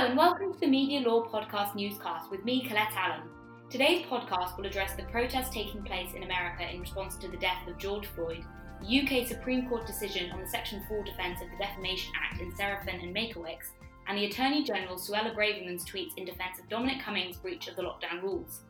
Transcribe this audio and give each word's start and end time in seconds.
and 0.00 0.16
welcome 0.16 0.50
to 0.50 0.58
the 0.58 0.66
Media 0.66 1.00
Law 1.00 1.28
Podcast 1.28 1.74
newscast 1.74 2.30
with 2.30 2.42
me, 2.42 2.64
Colette 2.66 2.96
Allen. 2.96 3.28
Today's 3.68 4.06
podcast 4.06 4.56
will 4.56 4.64
address 4.64 4.94
the 4.94 5.02
protests 5.02 5.52
taking 5.52 5.82
place 5.82 6.14
in 6.14 6.22
America 6.22 6.66
in 6.66 6.80
response 6.80 7.16
to 7.16 7.28
the 7.28 7.36
death 7.36 7.68
of 7.68 7.76
George 7.76 8.06
Floyd, 8.06 8.42
the 8.80 9.00
UK 9.02 9.28
Supreme 9.28 9.68
Court 9.68 9.86
decision 9.86 10.30
on 10.30 10.40
the 10.40 10.48
Section 10.48 10.82
4 10.88 11.04
defence 11.04 11.42
of 11.42 11.50
the 11.50 11.62
Defamation 11.62 12.14
Act 12.18 12.40
in 12.40 12.50
Serafin 12.56 12.98
and 13.02 13.14
Malkiewicz, 13.14 13.72
and 14.08 14.16
the 14.16 14.24
Attorney 14.24 14.64
General 14.64 14.96
Suella 14.96 15.36
Braverman's 15.36 15.84
tweets 15.84 16.16
in 16.16 16.24
defence 16.24 16.58
of 16.58 16.66
Dominic 16.70 17.02
Cummings' 17.02 17.36
breach 17.36 17.68
of 17.68 17.76
the 17.76 17.82
lockdown 17.82 18.22
rules. 18.22 18.62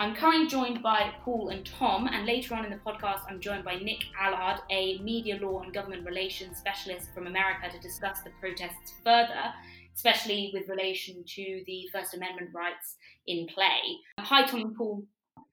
I'm 0.00 0.14
currently 0.14 0.48
joined 0.48 0.82
by 0.82 1.14
Paul 1.24 1.48
and 1.48 1.64
Tom, 1.64 2.08
and 2.08 2.26
later 2.26 2.54
on 2.54 2.66
in 2.66 2.70
the 2.70 2.76
podcast, 2.76 3.22
I'm 3.26 3.40
joined 3.40 3.64
by 3.64 3.76
Nick 3.76 4.04
Allard, 4.20 4.60
a 4.70 4.98
media 4.98 5.38
law 5.40 5.62
and 5.62 5.72
government 5.72 6.04
relations 6.04 6.58
specialist 6.58 7.14
from 7.14 7.26
America, 7.26 7.70
to 7.72 7.80
discuss 7.80 8.20
the 8.20 8.30
protests 8.38 8.92
further, 9.02 9.54
especially 9.98 10.52
with 10.54 10.68
relation 10.68 11.24
to 11.26 11.62
the 11.66 11.88
First 11.92 12.14
Amendment 12.14 12.50
rights 12.54 12.94
in 13.26 13.48
play. 13.48 13.98
Hi, 14.20 14.46
Tom 14.46 14.60
and 14.60 14.76
Paul. 14.76 15.02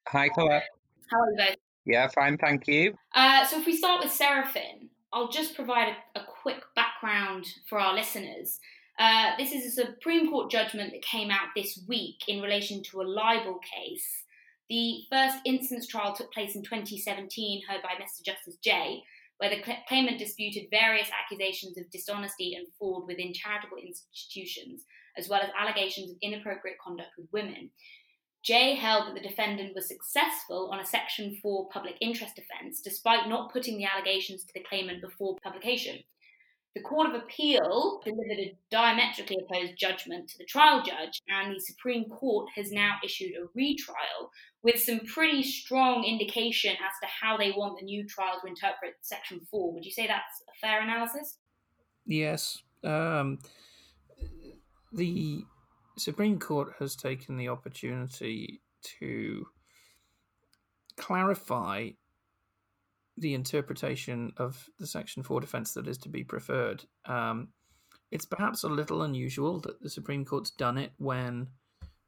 Hi, 0.08 0.30
Colette. 0.30 0.64
How 1.10 1.20
are 1.20 1.32
you 1.32 1.38
guys? 1.38 1.56
Yeah, 1.84 2.08
fine, 2.14 2.38
thank 2.38 2.68
you. 2.68 2.94
Uh, 3.16 3.44
so, 3.44 3.60
if 3.60 3.66
we 3.66 3.76
start 3.76 4.04
with 4.04 4.14
Serafin, 4.14 4.90
I'll 5.12 5.30
just 5.30 5.56
provide 5.56 5.96
a, 6.16 6.20
a 6.20 6.24
quick 6.44 6.62
background 6.76 7.48
for 7.68 7.80
our 7.80 7.96
listeners. 7.96 8.60
Uh, 9.00 9.32
this 9.40 9.52
is 9.52 9.66
a 9.66 9.72
Supreme 9.72 10.30
Court 10.30 10.52
judgment 10.52 10.92
that 10.92 11.02
came 11.02 11.32
out 11.32 11.50
this 11.56 11.80
week 11.88 12.24
in 12.28 12.40
relation 12.40 12.84
to 12.84 13.02
a 13.02 13.04
libel 13.04 13.60
case 13.60 14.26
the 14.70 15.04
first 15.12 15.38
instance 15.46 15.86
trial 15.86 16.16
took 16.16 16.34
place 16.34 16.56
in 16.56 16.64
2017, 16.64 17.62
heard 17.68 17.84
by 17.84 17.94
Mr. 18.02 18.24
Justice 18.26 18.56
Jay, 18.64 19.04
where 19.38 19.50
the 19.50 19.62
claimant 19.88 20.18
disputed 20.18 20.68
various 20.72 21.10
accusations 21.12 21.78
of 21.78 21.90
dishonesty 21.92 22.56
and 22.56 22.68
fraud 22.78 23.08
within 23.08 23.34
charitable 23.34 23.78
institutions, 23.78 24.84
as 25.18 25.28
well 25.28 25.42
as 25.42 25.50
allegations 25.60 26.12
of 26.12 26.18
inappropriate 26.22 26.78
conduct 26.84 27.12
with 27.18 27.28
women. 27.32 27.70
Jay 28.44 28.76
held 28.76 29.08
that 29.08 29.16
the 29.16 29.28
defendant 29.28 29.74
was 29.74 29.88
successful 29.88 30.70
on 30.72 30.80
a 30.80 30.86
Section 30.86 31.36
4 31.42 31.68
public 31.70 31.96
interest 32.00 32.36
defence, 32.36 32.80
despite 32.80 33.28
not 33.28 33.52
putting 33.52 33.78
the 33.78 33.86
allegations 33.86 34.44
to 34.44 34.54
the 34.54 34.64
claimant 34.70 35.02
before 35.02 35.36
publication. 35.44 35.98
The 36.76 36.82
Court 36.82 37.08
of 37.08 37.16
Appeal 37.16 38.02
delivered 38.04 38.38
a 38.38 38.58
diametrically 38.70 39.38
opposed 39.42 39.78
judgment 39.78 40.28
to 40.30 40.38
the 40.38 40.44
trial 40.44 40.84
judge, 40.84 41.22
and 41.30 41.56
the 41.56 41.62
Supreme 41.62 42.10
Court 42.10 42.50
has 42.54 42.70
now 42.70 42.96
issued 43.02 43.32
a 43.32 43.48
retrial 43.56 44.30
with 44.62 44.82
some 44.82 45.00
pretty 45.00 45.42
strong 45.42 46.04
indication 46.04 46.72
as 46.72 47.00
to 47.02 47.08
how 47.08 47.38
they 47.38 47.52
want 47.52 47.80
the 47.80 47.86
new 47.86 48.06
trial 48.06 48.42
to 48.42 48.48
interpret 48.48 48.96
Section 49.02 49.40
4. 49.50 49.74
Would 49.74 49.86
you 49.86 49.92
say 49.92 50.06
that's 50.06 50.44
a 50.50 50.60
fair 50.60 50.82
analysis? 50.82 51.38
Yes. 52.06 52.58
Um, 52.84 53.40
the 54.92 55.46
Supreme 55.98 56.40
Court 56.40 56.74
has 56.80 56.98
taken 56.98 57.38
the 57.38 57.48
opportunity 57.48 58.62
to 59.00 59.46
clarify 60.98 61.92
the 63.18 63.34
interpretation 63.34 64.34
of 64.38 64.70
the 64.80 64.88
Section 64.88 65.24
4 65.24 65.42
defence 65.42 65.74
that 65.74 65.88
is 65.88 65.98
to 66.00 66.10
be 66.10 66.24
preferred. 66.24 66.84
Um, 67.06 67.50
it's 68.12 68.26
perhaps 68.26 68.64
a 68.64 68.70
little 68.70 69.04
unusual 69.04 69.60
that 69.62 69.82
the 69.82 69.90
Supreme 69.90 70.26
Court's 70.26 70.52
done 70.52 70.78
it 70.78 70.92
when 70.98 71.48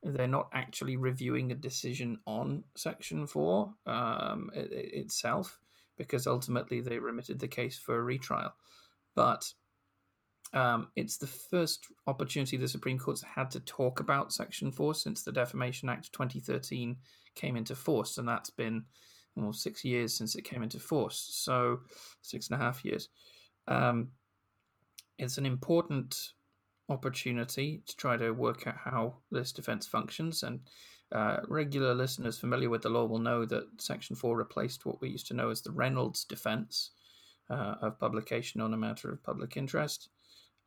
they're 0.03 0.27
not 0.27 0.49
actually 0.53 0.95
reviewing 0.95 1.51
a 1.51 1.55
decision 1.55 2.19
on 2.25 2.63
Section 2.75 3.27
4 3.27 3.73
um, 3.87 4.51
it, 4.53 4.71
itself, 4.71 5.59
because 5.97 6.27
ultimately 6.27 6.81
they 6.81 6.99
remitted 6.99 7.39
the 7.39 7.47
case 7.47 7.77
for 7.77 7.97
a 7.97 8.03
retrial. 8.03 8.53
But 9.15 9.51
um, 10.53 10.89
it's 10.95 11.17
the 11.17 11.27
first 11.27 11.87
opportunity 12.05 12.57
the 12.57 12.67
Supreme 12.67 12.99
Court's 12.99 13.23
had 13.23 13.51
to 13.51 13.59
talk 13.61 13.99
about 13.99 14.31
Section 14.31 14.71
4 14.71 14.93
since 14.93 15.23
the 15.23 15.31
Defamation 15.31 15.89
Act 15.89 16.13
2013 16.13 16.97
came 17.35 17.57
into 17.57 17.75
force, 17.75 18.17
and 18.17 18.27
that's 18.27 18.49
been 18.49 18.85
well, 19.43 19.53
six 19.53 19.83
years 19.83 20.13
since 20.13 20.35
it 20.35 20.43
came 20.43 20.63
into 20.63 20.79
force, 20.79 21.29
so 21.31 21.79
six 22.21 22.49
and 22.49 22.59
a 22.59 22.63
half 22.63 22.83
years. 22.83 23.09
Um, 23.67 24.09
it's 25.17 25.37
an 25.37 25.45
important 25.45 26.33
opportunity 26.89 27.81
to 27.85 27.95
try 27.97 28.17
to 28.17 28.31
work 28.31 28.67
out 28.67 28.77
how 28.77 29.15
this 29.31 29.51
defense 29.51 29.85
functions. 29.85 30.43
And 30.43 30.61
uh, 31.11 31.37
regular 31.47 31.93
listeners 31.93 32.37
familiar 32.37 32.69
with 32.69 32.81
the 32.81 32.89
law 32.89 33.05
will 33.05 33.19
know 33.19 33.45
that 33.45 33.65
Section 33.77 34.15
4 34.15 34.37
replaced 34.37 34.85
what 34.85 35.01
we 35.01 35.09
used 35.09 35.27
to 35.27 35.33
know 35.33 35.49
as 35.49 35.61
the 35.61 35.71
Reynolds 35.71 36.23
defense 36.23 36.91
uh, 37.49 37.75
of 37.81 37.99
publication 37.99 38.61
on 38.61 38.73
a 38.73 38.77
matter 38.77 39.09
of 39.11 39.23
public 39.23 39.57
interest. 39.57 40.09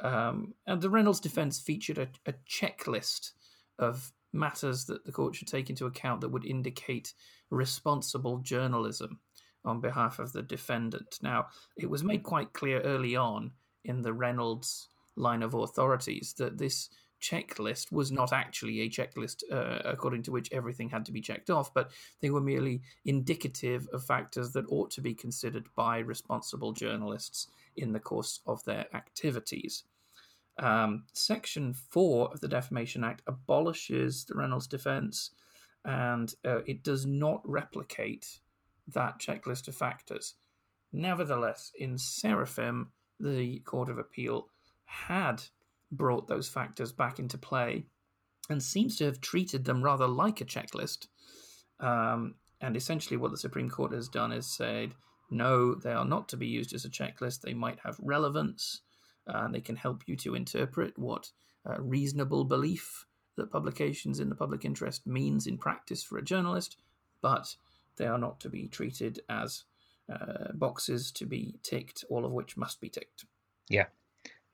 Um, 0.00 0.54
and 0.66 0.80
the 0.80 0.90
Reynolds 0.90 1.20
defense 1.20 1.60
featured 1.60 1.98
a, 1.98 2.08
a 2.26 2.34
checklist 2.48 3.32
of 3.78 4.12
matters 4.32 4.84
that 4.86 5.04
the 5.04 5.12
court 5.12 5.34
should 5.34 5.48
take 5.48 5.70
into 5.70 5.86
account 5.86 6.20
that 6.20 6.28
would 6.28 6.44
indicate 6.44 7.14
responsible 7.50 8.38
journalism 8.38 9.18
on 9.64 9.80
behalf 9.80 10.18
of 10.18 10.32
the 10.32 10.42
defendant. 10.42 11.18
Now, 11.22 11.46
it 11.76 11.90
was 11.90 12.04
made 12.04 12.22
quite 12.22 12.52
clear 12.52 12.80
early 12.80 13.16
on 13.16 13.52
in 13.84 14.02
the 14.02 14.12
Reynolds 14.12 14.88
line 15.16 15.42
of 15.42 15.54
authorities 15.54 16.34
that 16.38 16.58
this 16.58 16.88
checklist 17.20 17.92
was 17.92 18.10
not 18.10 18.32
actually 18.32 18.80
a 18.80 18.88
checklist 18.88 19.42
uh, 19.52 19.80
according 19.84 20.22
to 20.22 20.32
which 20.32 20.50
everything 20.52 20.88
had 20.88 21.04
to 21.04 21.12
be 21.12 21.20
checked 21.20 21.50
off, 21.50 21.72
but 21.74 21.90
they 22.20 22.30
were 22.30 22.40
merely 22.40 22.80
indicative 23.04 23.86
of 23.92 24.04
factors 24.04 24.52
that 24.52 24.64
ought 24.70 24.90
to 24.90 25.02
be 25.02 25.14
considered 25.14 25.66
by 25.76 25.98
responsible 25.98 26.72
journalists 26.72 27.48
in 27.76 27.92
the 27.92 28.00
course 28.00 28.40
of 28.46 28.64
their 28.64 28.86
activities. 28.94 29.84
Um, 30.60 31.04
Section 31.14 31.72
4 31.72 32.32
of 32.32 32.40
the 32.40 32.48
Defamation 32.48 33.02
Act 33.02 33.22
abolishes 33.26 34.24
the 34.24 34.34
Reynolds 34.34 34.66
defense 34.66 35.30
and 35.84 36.34
uh, 36.44 36.60
it 36.66 36.82
does 36.82 37.06
not 37.06 37.40
replicate 37.44 38.40
that 38.88 39.18
checklist 39.18 39.68
of 39.68 39.74
factors. 39.74 40.34
Nevertheless, 40.92 41.72
in 41.78 41.96
Serafin, 41.96 42.86
the 43.18 43.60
Court 43.60 43.88
of 43.88 43.98
Appeal 43.98 44.48
had 44.84 45.42
brought 45.92 46.28
those 46.28 46.48
factors 46.48 46.92
back 46.92 47.18
into 47.18 47.38
play 47.38 47.86
and 48.48 48.62
seems 48.62 48.96
to 48.96 49.04
have 49.04 49.20
treated 49.20 49.64
them 49.64 49.82
rather 49.82 50.06
like 50.06 50.40
a 50.40 50.44
checklist. 50.44 51.06
Um, 51.78 52.34
and 52.60 52.76
essentially, 52.76 53.16
what 53.16 53.30
the 53.30 53.38
Supreme 53.38 53.70
Court 53.70 53.92
has 53.92 54.08
done 54.08 54.32
is 54.32 54.46
said, 54.46 54.92
no, 55.30 55.74
they 55.74 55.92
are 55.92 56.04
not 56.04 56.28
to 56.30 56.36
be 56.36 56.46
used 56.46 56.74
as 56.74 56.84
a 56.84 56.90
checklist. 56.90 57.40
They 57.40 57.54
might 57.54 57.78
have 57.84 57.96
relevance, 58.00 58.80
and 59.34 59.54
they 59.54 59.60
can 59.60 59.76
help 59.76 60.02
you 60.06 60.16
to 60.16 60.34
interpret 60.34 60.98
what 60.98 61.30
uh, 61.68 61.80
reasonable 61.80 62.44
belief 62.44 63.06
that 63.36 63.50
publications 63.50 64.20
in 64.20 64.28
the 64.28 64.34
public 64.34 64.64
interest 64.64 65.06
means 65.06 65.46
in 65.46 65.58
practice 65.58 66.02
for 66.02 66.18
a 66.18 66.22
journalist, 66.22 66.76
but 67.22 67.54
they 67.96 68.06
are 68.06 68.18
not 68.18 68.40
to 68.40 68.48
be 68.48 68.68
treated 68.68 69.20
as 69.28 69.64
uh, 70.12 70.52
boxes 70.54 71.12
to 71.12 71.26
be 71.26 71.54
ticked, 71.62 72.04
all 72.08 72.24
of 72.24 72.32
which 72.32 72.56
must 72.56 72.80
be 72.80 72.88
ticked. 72.88 73.24
Yeah. 73.68 73.86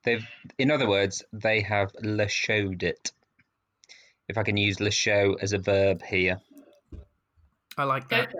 They've, 0.04 0.26
in 0.58 0.70
other 0.70 0.88
words, 0.88 1.24
they 1.32 1.60
have 1.62 1.92
Lachauxed 2.02 2.82
it. 2.82 3.12
If 4.28 4.38
I 4.38 4.42
can 4.42 4.56
use 4.56 4.78
Lachaux 4.78 5.36
as 5.40 5.52
a 5.52 5.58
verb 5.58 6.02
here. 6.02 6.40
I 7.78 7.84
like 7.84 8.08
that. 8.10 8.32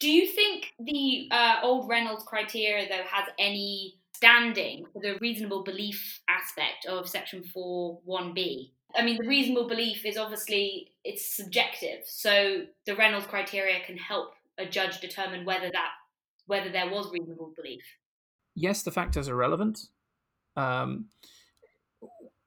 Do 0.00 0.08
you 0.08 0.26
think 0.28 0.72
the 0.78 1.28
uh, 1.30 1.56
old 1.62 1.88
Reynolds 1.88 2.24
criteria, 2.24 2.88
though, 2.88 3.04
has 3.10 3.28
any 3.38 3.97
standing 4.18 4.84
for 4.92 5.00
the 5.00 5.16
reasonable 5.20 5.62
belief 5.62 6.20
aspect 6.28 6.86
of 6.86 7.08
Section 7.08 7.44
4 7.44 8.00
1b? 8.06 8.72
I 8.96 9.04
mean, 9.04 9.16
the 9.16 9.28
reasonable 9.28 9.68
belief 9.68 10.04
is 10.04 10.16
obviously 10.16 10.92
it's 11.04 11.36
subjective. 11.36 12.00
So 12.04 12.62
the 12.84 12.96
Reynolds 12.96 13.26
criteria 13.26 13.78
can 13.86 13.96
help 13.96 14.32
a 14.58 14.66
judge 14.66 15.00
determine 15.00 15.44
whether 15.44 15.70
that 15.70 15.90
whether 16.46 16.70
there 16.70 16.90
was 16.90 17.12
reasonable 17.12 17.52
belief. 17.54 17.82
Yes, 18.56 18.82
the 18.82 18.90
factors 18.90 19.28
are 19.28 19.36
relevant. 19.36 19.78
Um, 20.56 21.06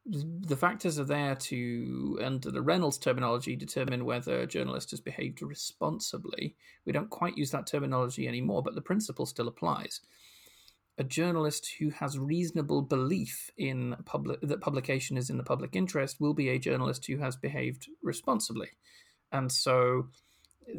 the 0.06 0.57
factors 0.57 1.00
are 1.00 1.06
there 1.06 1.35
to, 1.35 2.19
under 2.21 2.51
the 2.51 2.63
Reynolds 2.63 2.97
terminology, 2.97 3.56
determine 3.56 4.03
whether 4.03 4.41
a 4.41 4.47
journalist 4.47 4.91
has 4.91 5.00
behaved 5.00 5.44
responsibly. 5.44 6.56
We 6.85 6.91
don't 6.91 7.12
quite 7.12 7.38
use 7.38 7.51
that 7.51 7.67
terminology 7.67 8.27
anymore, 8.27 8.63
but 8.63 8.74
the 8.74 8.81
principle 8.81 9.27
still 9.27 9.47
applies 9.47 10.01
a 10.97 11.03
journalist 11.03 11.73
who 11.79 11.89
has 11.89 12.19
reasonable 12.19 12.81
belief 12.81 13.49
in 13.57 13.95
public 14.05 14.39
that 14.41 14.61
publication 14.61 15.17
is 15.17 15.29
in 15.29 15.38
the 15.38 15.43
public 15.43 15.75
interest 15.75 16.19
will 16.19 16.33
be 16.33 16.49
a 16.49 16.59
journalist 16.59 17.05
who 17.07 17.17
has 17.17 17.35
behaved 17.35 17.88
responsibly. 18.03 18.69
And 19.31 19.51
so 19.51 20.09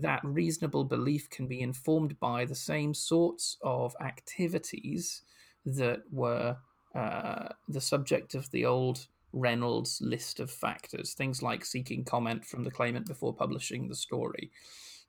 that 0.00 0.20
reasonable 0.24 0.84
belief 0.84 1.28
can 1.30 1.46
be 1.46 1.60
informed 1.60 2.18
by 2.20 2.44
the 2.44 2.54
same 2.54 2.94
sorts 2.94 3.56
of 3.62 3.96
activities 4.00 5.22
that 5.64 6.02
were 6.10 6.56
uh, 6.94 7.48
the 7.68 7.80
subject 7.80 8.34
of 8.34 8.50
the 8.50 8.66
old 8.66 9.06
Reynolds 9.32 10.00
list 10.02 10.40
of 10.40 10.50
factors, 10.50 11.14
things 11.14 11.42
like 11.42 11.64
seeking 11.64 12.04
comment 12.04 12.44
from 12.44 12.64
the 12.64 12.70
claimant 12.70 13.06
before 13.06 13.34
publishing 13.34 13.88
the 13.88 13.94
story, 13.94 14.50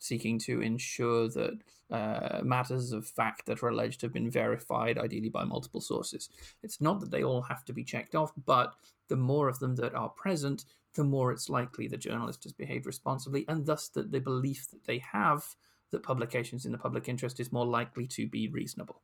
seeking 0.03 0.37
to 0.37 0.61
ensure 0.61 1.29
that 1.29 1.53
uh, 1.89 2.41
matters 2.43 2.91
of 2.91 3.07
fact 3.07 3.45
that 3.45 3.63
are 3.63 3.69
alleged 3.69 4.01
have 4.01 4.11
been 4.11 4.29
verified, 4.29 4.97
ideally 4.97 5.29
by 5.29 5.43
multiple 5.45 5.79
sources. 5.79 6.29
It's 6.61 6.81
not 6.81 6.99
that 6.99 7.11
they 7.11 7.23
all 7.23 7.43
have 7.43 7.63
to 7.65 7.73
be 7.73 7.83
checked 7.83 8.13
off, 8.13 8.33
but 8.45 8.73
the 9.07 9.15
more 9.15 9.47
of 9.47 9.59
them 9.59 9.75
that 9.77 9.95
are 9.95 10.09
present, 10.09 10.65
the 10.95 11.03
more 11.03 11.31
it's 11.31 11.49
likely 11.49 11.87
the 11.87 11.97
journalist 11.97 12.43
has 12.43 12.51
behaved 12.51 12.85
responsibly, 12.85 13.45
and 13.47 13.65
thus 13.65 13.87
that 13.89 14.11
the 14.11 14.19
belief 14.19 14.69
that 14.71 14.85
they 14.85 14.99
have 14.99 15.55
that 15.91 16.03
publications 16.03 16.65
in 16.65 16.71
the 16.71 16.77
public 16.77 17.07
interest 17.07 17.39
is 17.39 17.51
more 17.51 17.65
likely 17.65 18.07
to 18.07 18.27
be 18.27 18.47
reasonable. 18.49 19.01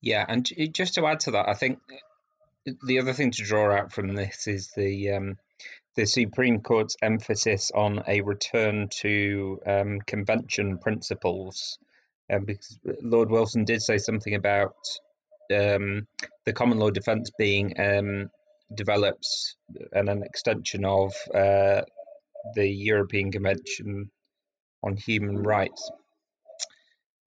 Yeah, 0.00 0.24
and 0.28 0.48
just 0.72 0.94
to 0.94 1.06
add 1.06 1.20
to 1.20 1.32
that, 1.32 1.48
I 1.48 1.54
think 1.54 1.78
the 2.82 2.98
other 2.98 3.12
thing 3.12 3.30
to 3.32 3.42
draw 3.42 3.72
out 3.72 3.92
from 3.92 4.14
this 4.14 4.46
is 4.46 4.70
the 4.76 5.12
um, 5.12 5.38
the 5.98 6.06
Supreme 6.06 6.60
Court's 6.60 6.96
emphasis 7.02 7.72
on 7.74 8.04
a 8.06 8.20
return 8.20 8.86
to 9.00 9.60
um, 9.66 9.98
convention 10.06 10.78
principles, 10.78 11.76
um, 12.32 12.44
because 12.44 12.78
Lord 13.02 13.32
Wilson 13.32 13.64
did 13.64 13.82
say 13.82 13.98
something 13.98 14.36
about 14.36 14.76
um, 15.52 16.06
the 16.44 16.52
common 16.52 16.78
law 16.78 16.90
defence 16.90 17.32
being 17.36 17.74
um, 17.80 18.30
developed 18.72 19.26
and 19.90 20.08
an 20.08 20.22
extension 20.22 20.84
of 20.84 21.12
uh, 21.34 21.82
the 22.54 22.68
European 22.68 23.32
Convention 23.32 24.08
on 24.84 24.96
Human 24.98 25.42
Rights. 25.42 25.90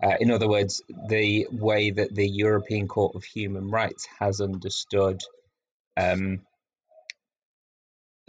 Uh, 0.02 0.16
in 0.22 0.32
other 0.32 0.48
words, 0.48 0.82
the 1.10 1.46
way 1.52 1.92
that 1.92 2.16
the 2.16 2.30
European 2.30 2.88
Court 2.88 3.16
of 3.16 3.26
Human 3.26 3.70
Rights 3.70 4.08
has 4.18 4.40
understood 4.40 5.20
um, 5.98 6.40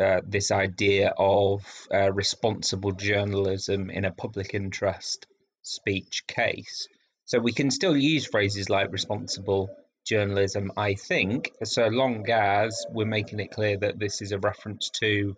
uh, 0.02 0.20
this 0.26 0.50
idea 0.50 1.14
of 1.16 1.64
uh, 1.92 2.12
responsible 2.12 2.92
journalism 2.92 3.90
in 3.90 4.04
a 4.04 4.12
public 4.12 4.54
interest 4.54 5.26
speech 5.62 6.24
case. 6.26 6.88
So 7.24 7.38
we 7.38 7.52
can 7.52 7.70
still 7.70 7.96
use 7.96 8.26
phrases 8.26 8.68
like 8.68 8.92
responsible 8.92 9.70
journalism, 10.04 10.72
I 10.76 10.94
think, 10.94 11.52
so 11.64 11.86
long 11.86 12.28
as 12.28 12.84
we're 12.90 13.06
making 13.06 13.40
it 13.40 13.52
clear 13.52 13.76
that 13.78 13.98
this 13.98 14.20
is 14.20 14.32
a 14.32 14.38
reference 14.38 14.90
to 15.00 15.36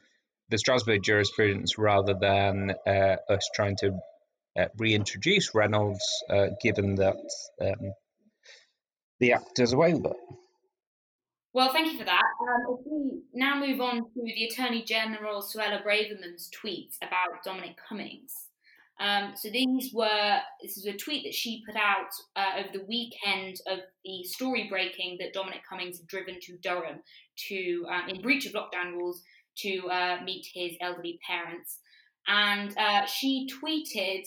the 0.48 0.58
Strasbourg 0.58 1.02
jurisprudence 1.02 1.78
rather 1.78 2.14
than 2.14 2.74
uh, 2.86 3.16
us 3.28 3.48
trying 3.54 3.76
to 3.76 3.98
uh, 4.58 4.66
reintroduce 4.78 5.54
Reynolds, 5.54 6.04
uh, 6.30 6.48
given 6.62 6.94
that 6.96 7.16
um, 7.60 7.92
the 9.20 9.32
act 9.32 9.56
does 9.56 9.72
away 9.72 9.94
with 9.94 10.06
it. 10.06 10.16
Well, 11.54 11.72
thank 11.72 11.92
you 11.92 11.96
for 11.96 12.04
that. 12.04 12.20
Um, 12.42 12.76
if 12.80 12.84
we 12.84 13.22
now 13.32 13.60
move 13.60 13.80
on 13.80 13.98
to 13.98 14.22
the 14.24 14.44
Attorney 14.46 14.82
General 14.82 15.40
Suella 15.40 15.84
Braverman's 15.84 16.50
tweets 16.50 16.96
about 17.00 17.44
Dominic 17.44 17.76
Cummings. 17.88 18.48
Um, 18.98 19.34
so 19.36 19.50
these 19.50 19.92
were 19.94 20.38
this 20.60 20.76
is 20.76 20.86
a 20.86 20.96
tweet 20.96 21.24
that 21.24 21.34
she 21.34 21.62
put 21.64 21.76
out 21.76 22.10
uh, 22.34 22.58
over 22.58 22.68
the 22.72 22.84
weekend 22.86 23.56
of 23.68 23.78
the 24.04 24.24
story 24.24 24.66
breaking 24.68 25.18
that 25.20 25.32
Dominic 25.32 25.60
Cummings 25.68 25.98
had 25.98 26.08
driven 26.08 26.38
to 26.42 26.56
Durham 26.58 26.98
to 27.48 27.86
uh, 27.88 28.08
in 28.08 28.20
breach 28.20 28.46
of 28.46 28.52
lockdown 28.52 28.92
rules 28.92 29.22
to 29.58 29.88
uh, 29.88 30.18
meet 30.24 30.46
his 30.52 30.72
elderly 30.80 31.20
parents, 31.26 31.78
and 32.26 32.76
uh, 32.76 33.06
she 33.06 33.48
tweeted 33.62 34.26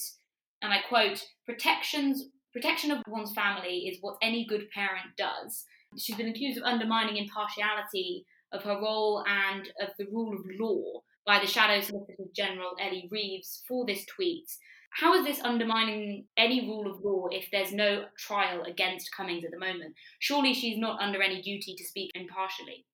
and 0.62 0.73
I 0.73 0.80
quote, 0.88 1.23
protections 1.45 2.25
protection 2.53 2.91
of 2.91 3.03
one's 3.07 3.33
family 3.33 3.88
is 3.88 3.97
what 4.01 4.18
any 4.21 4.45
good 4.45 4.69
parent 4.71 5.15
does. 5.18 5.65
She's 5.97 6.15
been 6.15 6.29
accused 6.29 6.57
of 6.57 6.63
undermining 6.63 7.17
impartiality 7.17 8.25
of 8.51 8.63
her 8.63 8.79
role 8.81 9.23
and 9.27 9.67
of 9.81 9.89
the 9.97 10.05
rule 10.11 10.33
of 10.33 10.45
law 10.59 11.01
by 11.25 11.39
the 11.39 11.47
Shadow 11.47 11.81
Solicitor 11.81 12.23
General 12.35 12.71
Ellie 12.79 13.07
Reeves 13.11 13.63
for 13.67 13.85
this 13.85 14.05
tweet. 14.05 14.49
How 14.91 15.13
is 15.15 15.25
this 15.25 15.41
undermining 15.41 16.25
any 16.37 16.67
rule 16.67 16.89
of 16.89 17.03
law 17.03 17.27
if 17.29 17.49
there's 17.51 17.73
no 17.73 18.05
trial 18.17 18.63
against 18.63 19.11
Cummings 19.15 19.43
at 19.43 19.51
the 19.51 19.59
moment? 19.59 19.93
Surely 20.19 20.53
she's 20.53 20.77
not 20.77 21.01
under 21.01 21.21
any 21.21 21.41
duty 21.41 21.75
to 21.77 21.83
speak 21.83 22.11
impartially. 22.15 22.85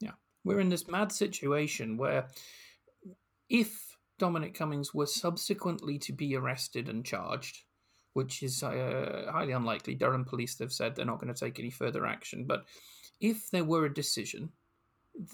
Yeah, 0.00 0.12
we're 0.44 0.60
in 0.60 0.68
this 0.68 0.88
mad 0.88 1.12
situation 1.12 1.96
where 1.96 2.26
if 3.48 3.96
Dominic 4.18 4.54
Cummings 4.54 4.92
were 4.92 5.06
subsequently 5.06 5.98
to 6.00 6.12
be 6.12 6.34
arrested 6.36 6.88
and 6.88 7.04
charged, 7.04 7.62
which 8.14 8.42
is 8.42 8.62
uh, 8.62 9.30
highly 9.30 9.52
unlikely. 9.52 9.94
Durham 9.94 10.24
police 10.24 10.58
have 10.58 10.72
said 10.72 10.94
they're 10.94 11.04
not 11.04 11.20
going 11.20 11.32
to 11.32 11.38
take 11.38 11.58
any 11.58 11.70
further 11.70 12.06
action. 12.06 12.44
But 12.44 12.64
if 13.20 13.50
there 13.50 13.64
were 13.64 13.86
a 13.86 13.94
decision, 13.94 14.50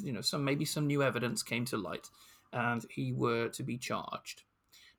you 0.03 0.13
know, 0.13 0.21
some 0.21 0.45
maybe 0.45 0.65
some 0.65 0.87
new 0.87 1.03
evidence 1.03 1.43
came 1.43 1.65
to 1.67 1.77
light, 1.77 2.09
and 2.53 2.85
he 2.91 3.13
were 3.13 3.49
to 3.49 3.63
be 3.63 3.79
charged, 3.79 4.43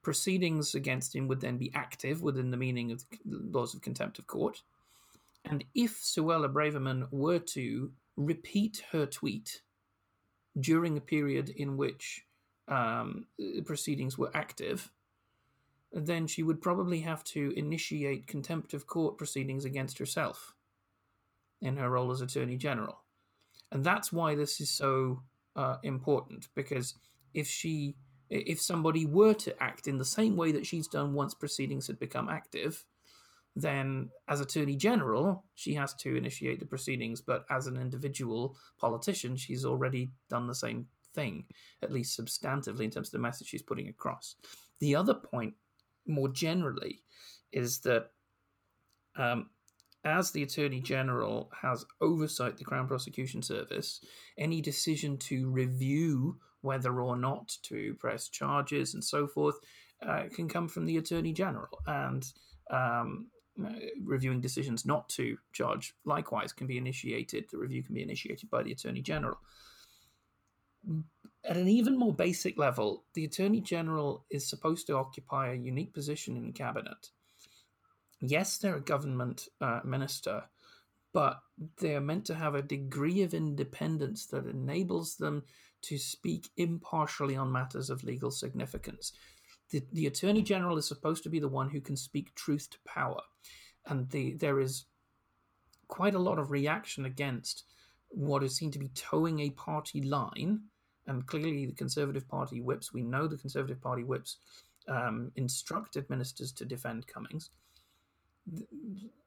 proceedings 0.01 0.75
against 0.75 1.15
him 1.15 1.27
would 1.27 1.41
then 1.41 1.57
be 1.57 1.71
active 1.73 2.21
within 2.21 2.51
the 2.51 2.57
meaning 2.57 2.91
of 2.91 3.03
the 3.25 3.39
laws 3.51 3.73
of 3.73 3.81
contempt 3.81 4.19
of 4.19 4.27
court. 4.27 4.61
And 5.45 5.63
if 5.73 6.01
Suella 6.01 6.51
Braverman 6.51 7.07
were 7.11 7.39
to 7.39 7.91
repeat 8.17 8.83
her 8.91 9.05
tweet 9.05 9.61
during 10.59 10.97
a 10.97 11.01
period 11.01 11.49
in 11.49 11.77
which 11.77 12.25
um, 12.67 13.25
proceedings 13.65 14.17
were 14.17 14.31
active, 14.33 14.91
then 15.91 16.27
she 16.27 16.43
would 16.43 16.61
probably 16.61 17.01
have 17.01 17.23
to 17.23 17.53
initiate 17.57 18.27
contempt 18.27 18.73
of 18.73 18.87
court 18.87 19.17
proceedings 19.17 19.65
against 19.65 19.97
herself 19.97 20.53
in 21.61 21.77
her 21.77 21.89
role 21.89 22.11
as 22.11 22.21
Attorney 22.21 22.57
General. 22.57 23.01
And 23.71 23.83
that's 23.83 24.11
why 24.11 24.35
this 24.35 24.61
is 24.61 24.69
so 24.69 25.23
uh, 25.55 25.77
important 25.83 26.47
because 26.55 26.95
if 27.33 27.47
she 27.47 27.95
if 28.29 28.61
somebody 28.61 29.07
were 29.07 29.33
to 29.33 29.63
act 29.63 29.87
in 29.87 29.97
the 29.97 30.05
same 30.05 30.35
way 30.35 30.51
that 30.51 30.65
she's 30.65 30.87
done 30.87 31.13
once 31.13 31.33
proceedings 31.33 31.87
had 31.87 31.99
become 31.99 32.29
active, 32.29 32.85
then 33.55 34.09
as 34.27 34.39
Attorney 34.39 34.75
General, 34.75 35.43
she 35.55 35.73
has 35.73 35.95
to 35.95 36.15
initiate 36.15 36.59
the 36.59 36.65
proceedings. 36.65 37.21
But 37.21 37.45
as 37.49 37.65
an 37.65 37.77
individual 37.77 38.55
politician, 38.79 39.35
she's 39.35 39.65
already 39.65 40.11
done 40.29 40.45
the 40.45 40.53
same 40.53 40.85
thing, 41.15 41.45
at 41.81 41.91
least 41.91 42.19
substantively 42.19 42.83
in 42.83 42.91
terms 42.91 43.07
of 43.07 43.13
the 43.13 43.19
message 43.19 43.47
she's 43.47 43.63
putting 43.63 43.89
across. 43.89 44.35
The 44.79 44.95
other 44.95 45.15
point, 45.15 45.55
more 46.07 46.29
generally, 46.29 47.01
is 47.51 47.79
that 47.79 48.11
um, 49.15 49.49
as 50.05 50.31
the 50.31 50.43
Attorney 50.43 50.81
General 50.81 51.51
has 51.61 51.85
oversight 52.01 52.57
the 52.57 52.63
Crown 52.63 52.87
Prosecution 52.87 53.41
Service, 53.41 54.01
any 54.37 54.61
decision 54.61 55.17
to 55.17 55.49
review 55.49 56.37
whether 56.61 57.01
or 57.01 57.15
not 57.15 57.55
to 57.63 57.95
press 57.95 58.29
charges 58.29 58.93
and 58.93 59.03
so 59.03 59.27
forth 59.27 59.55
uh, 60.05 60.23
can 60.33 60.47
come 60.47 60.67
from 60.67 60.85
the 60.85 60.97
Attorney 60.97 61.33
General. 61.33 61.79
And 61.85 62.25
um, 62.71 63.27
uh, 63.63 63.71
reviewing 64.03 64.39
decisions 64.39 64.85
not 64.85 65.09
to 65.09 65.37
charge 65.51 65.93
likewise 66.05 66.53
can 66.53 66.67
be 66.67 66.77
initiated, 66.77 67.45
the 67.51 67.57
review 67.57 67.83
can 67.83 67.95
be 67.95 68.03
initiated 68.03 68.49
by 68.49 68.63
the 68.63 68.71
Attorney 68.71 69.01
General 69.01 69.37
at 71.45 71.57
an 71.57 71.67
even 71.67 71.97
more 71.97 72.13
basic 72.13 72.57
level, 72.57 73.05
the 73.13 73.25
Attorney 73.25 73.61
General 73.61 74.25
is 74.29 74.49
supposed 74.49 74.87
to 74.87 74.97
occupy 74.97 75.51
a 75.51 75.55
unique 75.55 75.93
position 75.93 76.35
in 76.35 76.53
cabinet. 76.53 77.09
Yes, 78.21 78.57
they're 78.57 78.75
a 78.75 78.81
government 78.81 79.47
uh, 79.61 79.79
minister, 79.85 80.43
but 81.13 81.39
they're 81.79 82.01
meant 82.01 82.25
to 82.25 82.35
have 82.35 82.55
a 82.55 82.61
degree 82.61 83.21
of 83.21 83.33
independence 83.33 84.25
that 84.27 84.45
enables 84.45 85.15
them 85.15 85.43
to 85.83 85.97
speak 85.97 86.49
impartially 86.57 87.37
on 87.37 87.51
matters 87.51 87.89
of 87.89 88.03
legal 88.03 88.31
significance. 88.31 89.13
The, 89.71 89.83
the 89.93 90.07
Attorney 90.07 90.41
General 90.41 90.77
is 90.77 90.87
supposed 90.87 91.23
to 91.23 91.29
be 91.29 91.39
the 91.39 91.47
one 91.47 91.69
who 91.69 91.79
can 91.79 91.95
speak 91.95 92.35
truth 92.35 92.69
to 92.71 92.77
power. 92.85 93.21
And 93.85 94.09
the, 94.09 94.33
there 94.33 94.59
is 94.59 94.85
quite 95.87 96.15
a 96.15 96.19
lot 96.19 96.39
of 96.39 96.51
reaction 96.51 97.05
against 97.05 97.63
what 98.09 98.43
is 98.43 98.55
seen 98.55 98.71
to 98.71 98.79
be 98.79 98.89
towing 98.89 99.39
a 99.39 99.51
party 99.51 100.01
line, 100.01 100.61
and 101.09 101.25
clearly 101.25 101.65
the 101.65 101.73
Conservative 101.73 102.27
Party 102.27 102.61
whips, 102.61 102.93
we 102.93 103.01
know 103.01 103.27
the 103.27 103.35
Conservative 103.35 103.81
Party 103.81 104.03
whips 104.03 104.37
um, 104.87 105.31
instructed 105.35 106.07
ministers 106.07 106.51
to 106.53 106.65
defend 106.65 107.07
Cummings. 107.07 107.49
The, 108.45 108.65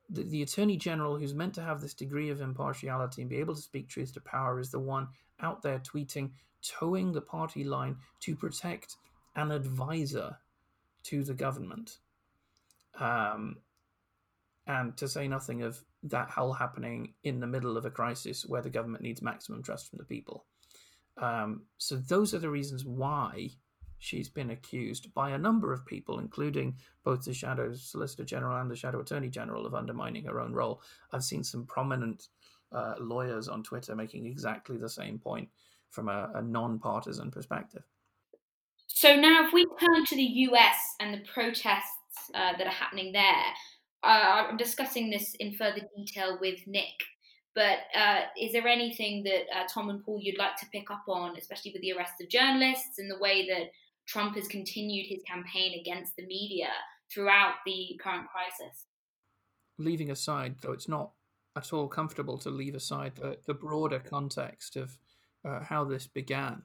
the, 0.09 0.23
the, 0.23 0.43
Attorney 0.43 0.77
General, 0.77 1.19
who's 1.19 1.35
meant 1.35 1.55
to 1.55 1.62
have 1.62 1.81
this 1.81 1.93
degree 1.93 2.31
of 2.31 2.41
impartiality 2.41 3.23
and 3.23 3.29
be 3.29 3.39
able 3.39 3.57
to 3.57 3.61
speak 3.61 3.89
truth 3.89 4.15
to 4.15 4.21
power, 4.21 4.61
is 4.61 4.71
the 4.71 4.79
one 4.79 5.09
out 5.41 5.61
there 5.62 5.81
tweeting, 5.81 6.31
towing 6.62 7.12
the 7.12 7.21
party 7.21 7.65
line 7.65 7.97
to 8.21 8.37
protect 8.37 8.97
an 9.35 9.51
advisor 9.51 10.37
to 11.05 11.25
the 11.25 11.35
government. 11.35 11.99
Um, 12.99 13.57
and 14.69 14.97
to 14.99 15.09
say 15.09 15.27
nothing 15.27 15.62
of 15.62 15.83
that 16.05 16.31
all 16.37 16.53
happening 16.53 17.15
in 17.25 17.41
the 17.41 17.47
middle 17.49 17.77
of 17.77 17.85
a 17.85 17.91
crisis 17.91 18.47
where 18.47 18.62
the 18.62 18.71
government 18.71 19.03
needs 19.03 19.21
maximum 19.21 19.65
trust 19.65 19.91
from 19.91 19.99
the 19.99 20.05
people. 20.05 20.45
Um, 21.19 21.62
so 21.78 21.97
those 21.97 22.35
are 22.35 22.38
the 22.38 22.50
reasons 22.50 22.85
why 22.85 23.50
she's 23.99 24.28
been 24.28 24.50
accused 24.50 25.12
by 25.14 25.31
a 25.31 25.38
number 25.38 25.73
of 25.73 25.87
people, 25.87 26.19
including 26.19 26.75
both 27.04 27.25
the 27.25 27.33
Shadow 27.33 27.73
Solicitor 27.73 28.25
General 28.25 28.61
and 28.61 28.71
the 28.71 28.76
Shadow 28.76 29.00
Attorney 29.00 29.28
General, 29.28 29.66
of 29.66 29.75
undermining 29.75 30.25
her 30.25 30.40
own 30.40 30.52
role. 30.52 30.83
I've 31.12 31.25
seen 31.25 31.45
some 31.45 31.66
prominent 31.66 32.28
uh, 32.73 32.95
lawyers 32.99 33.49
on 33.49 33.62
Twitter 33.62 33.95
making 33.95 34.26
exactly 34.26 34.76
the 34.76 34.88
same 34.88 35.19
point 35.19 35.49
from 35.90 36.09
a, 36.09 36.31
a 36.35 36.42
non-partisan 36.42 37.31
perspective. 37.31 37.83
So 38.87 39.14
now, 39.14 39.47
if 39.47 39.52
we 39.52 39.66
turn 39.81 40.04
to 40.07 40.16
the 40.16 40.23
US 40.23 40.76
and 41.00 41.14
the 41.14 41.26
protests 41.33 42.31
uh, 42.35 42.57
that 42.57 42.66
are 42.66 42.71
happening 42.71 43.12
there, 43.12 43.45
uh, 44.02 44.47
I'm 44.49 44.57
discussing 44.57 45.11
this 45.11 45.35
in 45.38 45.54
further 45.54 45.81
detail 45.97 46.38
with 46.40 46.61
Nick. 46.66 46.95
But 47.54 47.80
uh, 47.94 48.21
is 48.40 48.52
there 48.52 48.66
anything 48.66 49.25
that 49.25 49.42
uh, 49.54 49.64
Tom 49.73 49.90
and 49.90 50.02
Paul 50.02 50.18
you'd 50.21 50.38
like 50.38 50.56
to 50.56 50.66
pick 50.73 50.90
up 50.90 51.04
on, 51.06 51.37
especially 51.37 51.73
with 51.73 51.82
the 51.82 51.92
arrest 51.92 52.14
of 52.21 52.28
journalists 52.28 52.99
and 52.99 53.11
the 53.11 53.18
way 53.18 53.47
that 53.49 53.73
Trump 54.06 54.37
has 54.37 54.49
continued 54.49 55.06
his 55.06 55.23
campaign 55.25 55.78
against 55.78 56.16
the 56.16 56.26
media 56.26 56.68
throughout 57.12 57.54
the 57.66 57.99
current 58.02 58.26
crisis? 58.28 58.87
Leaving 59.78 60.11
aside, 60.11 60.56
though 60.62 60.73
it's 60.73 60.88
not 60.88 61.11
at 61.54 61.73
all 61.73 61.88
comfortable 61.88 62.38
to 62.38 62.50
leave 62.50 62.75
aside 62.75 63.16
the, 63.16 63.37
the 63.47 63.54
broader 63.54 63.99
context 63.99 64.76
of 64.76 64.97
uh, 65.44 65.61
how 65.61 65.85
this 65.85 66.06
began 66.06 66.62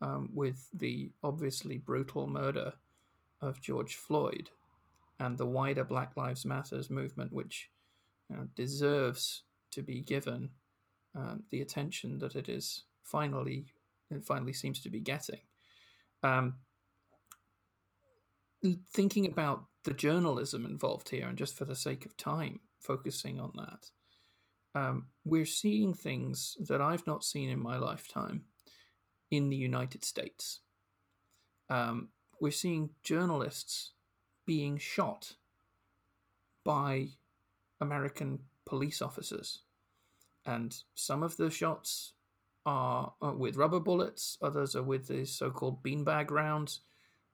um, 0.00 0.30
with 0.32 0.68
the 0.72 1.10
obviously 1.24 1.78
brutal 1.78 2.26
murder 2.28 2.72
of 3.40 3.60
George 3.60 3.96
Floyd 3.96 4.50
and 5.18 5.36
the 5.36 5.46
wider 5.46 5.84
Black 5.84 6.16
Lives 6.16 6.44
Matters 6.44 6.88
movement, 6.88 7.32
which 7.32 7.70
you 8.28 8.36
know, 8.36 8.48
deserves 8.54 9.42
to 9.72 9.82
be 9.82 10.00
given 10.00 10.50
um, 11.14 11.44
the 11.50 11.60
attention 11.60 12.18
that 12.18 12.36
it 12.36 12.48
is 12.48 12.84
finally 13.02 13.66
it 14.10 14.24
finally 14.24 14.52
seems 14.52 14.80
to 14.80 14.90
be 14.90 15.00
getting. 15.00 15.40
Um, 16.22 16.54
thinking 18.92 19.26
about 19.26 19.64
the 19.84 19.94
journalism 19.94 20.66
involved 20.66 21.10
here, 21.10 21.28
and 21.28 21.38
just 21.38 21.56
for 21.56 21.64
the 21.64 21.76
sake 21.76 22.04
of 22.04 22.16
time, 22.16 22.60
focusing 22.78 23.40
on 23.40 23.52
that, 23.56 24.80
um, 24.80 25.06
we're 25.24 25.46
seeing 25.46 25.94
things 25.94 26.56
that 26.68 26.80
I've 26.80 27.06
not 27.06 27.24
seen 27.24 27.48
in 27.48 27.62
my 27.62 27.78
lifetime 27.78 28.44
in 29.30 29.48
the 29.48 29.56
United 29.56 30.04
States. 30.04 30.60
Um, 31.68 32.08
we're 32.40 32.50
seeing 32.50 32.90
journalists 33.02 33.92
being 34.46 34.76
shot 34.76 35.34
by 36.64 37.08
American 37.80 38.40
police 38.70 39.02
officers. 39.02 39.58
And 40.46 40.74
some 40.94 41.22
of 41.22 41.36
the 41.36 41.50
shots 41.50 42.14
are 42.64 43.12
with 43.20 43.56
rubber 43.56 43.80
bullets, 43.80 44.38
others 44.40 44.76
are 44.76 44.82
with 44.82 45.08
these 45.08 45.32
so 45.32 45.50
called 45.50 45.82
beanbag 45.82 46.30
rounds. 46.30 46.80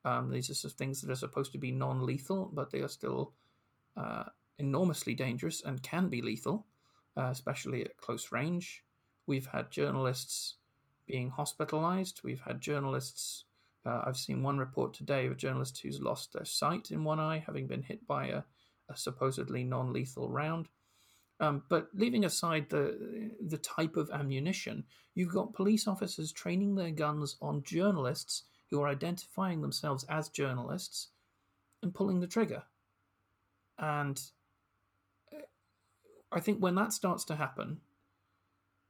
Um, 0.05 0.31
these 0.31 0.65
are 0.65 0.69
things 0.69 1.03
that 1.03 1.11
are 1.11 1.17
supposed 1.17 1.53
to 1.53 1.59
be 1.59 1.71
non 1.71 2.07
lethal, 2.07 2.51
but 2.53 2.71
they 2.71 2.81
are 2.81 2.89
still 2.89 3.35
uh, 3.97 4.25
enormously 4.59 5.15
dangerous 5.15 5.63
and 5.63 5.83
can 5.83 6.09
be 6.09 6.23
lethal, 6.23 6.67
uh, 7.17 7.29
especially 7.31 7.85
at 7.85 7.97
close 7.99 8.33
range. 8.33 8.83
We've 9.27 9.47
had 9.47 9.71
journalists 9.71 10.55
being 11.07 11.31
hospitalized. 11.31 12.21
We've 12.25 12.41
had 12.41 12.61
journalists. 12.61 13.45
Uh, 13.85 14.03
I've 14.07 14.17
seen 14.17 14.43
one 14.43 14.59
report 14.59 14.95
today 14.95 15.27
of 15.27 15.33
a 15.33 15.37
journalist 15.37 15.81
who's 15.83 16.01
lost 16.01 16.33
their 16.33 16.45
sight 16.45 16.91
in 16.91 17.05
one 17.05 17.21
eye, 17.21 17.45
having 17.45 17.67
been 17.67 17.83
hit 17.83 18.07
by 18.07 18.27
a, 18.29 18.43
a 18.89 18.97
supposedly 18.97 19.65
non 19.65 19.93
lethal 19.93 20.31
round. 20.31 20.69
Um, 21.39 21.63
but 21.69 21.89
leaving 21.95 22.25
aside 22.25 22.71
the 22.71 23.31
the 23.47 23.59
type 23.59 23.97
of 23.97 24.11
ammunition, 24.11 24.85
you've 25.15 25.35
got 25.35 25.53
police 25.53 25.87
officers 25.87 26.33
training 26.33 26.75
their 26.75 26.91
guns 26.91 27.37
on 27.43 27.63
journalists 27.63 28.45
who 28.71 28.81
are 28.81 28.89
identifying 28.89 29.61
themselves 29.61 30.05
as 30.09 30.29
journalists 30.29 31.09
and 31.83 31.95
pulling 31.95 32.21
the 32.21 32.27
trigger. 32.27 32.63
And 33.79 34.21
uh, 35.33 35.43
I 36.33 36.41
think 36.41 36.59
when 36.59 36.75
that 36.77 36.93
starts 36.93 37.25
to 37.27 37.37
happen, 37.37 37.81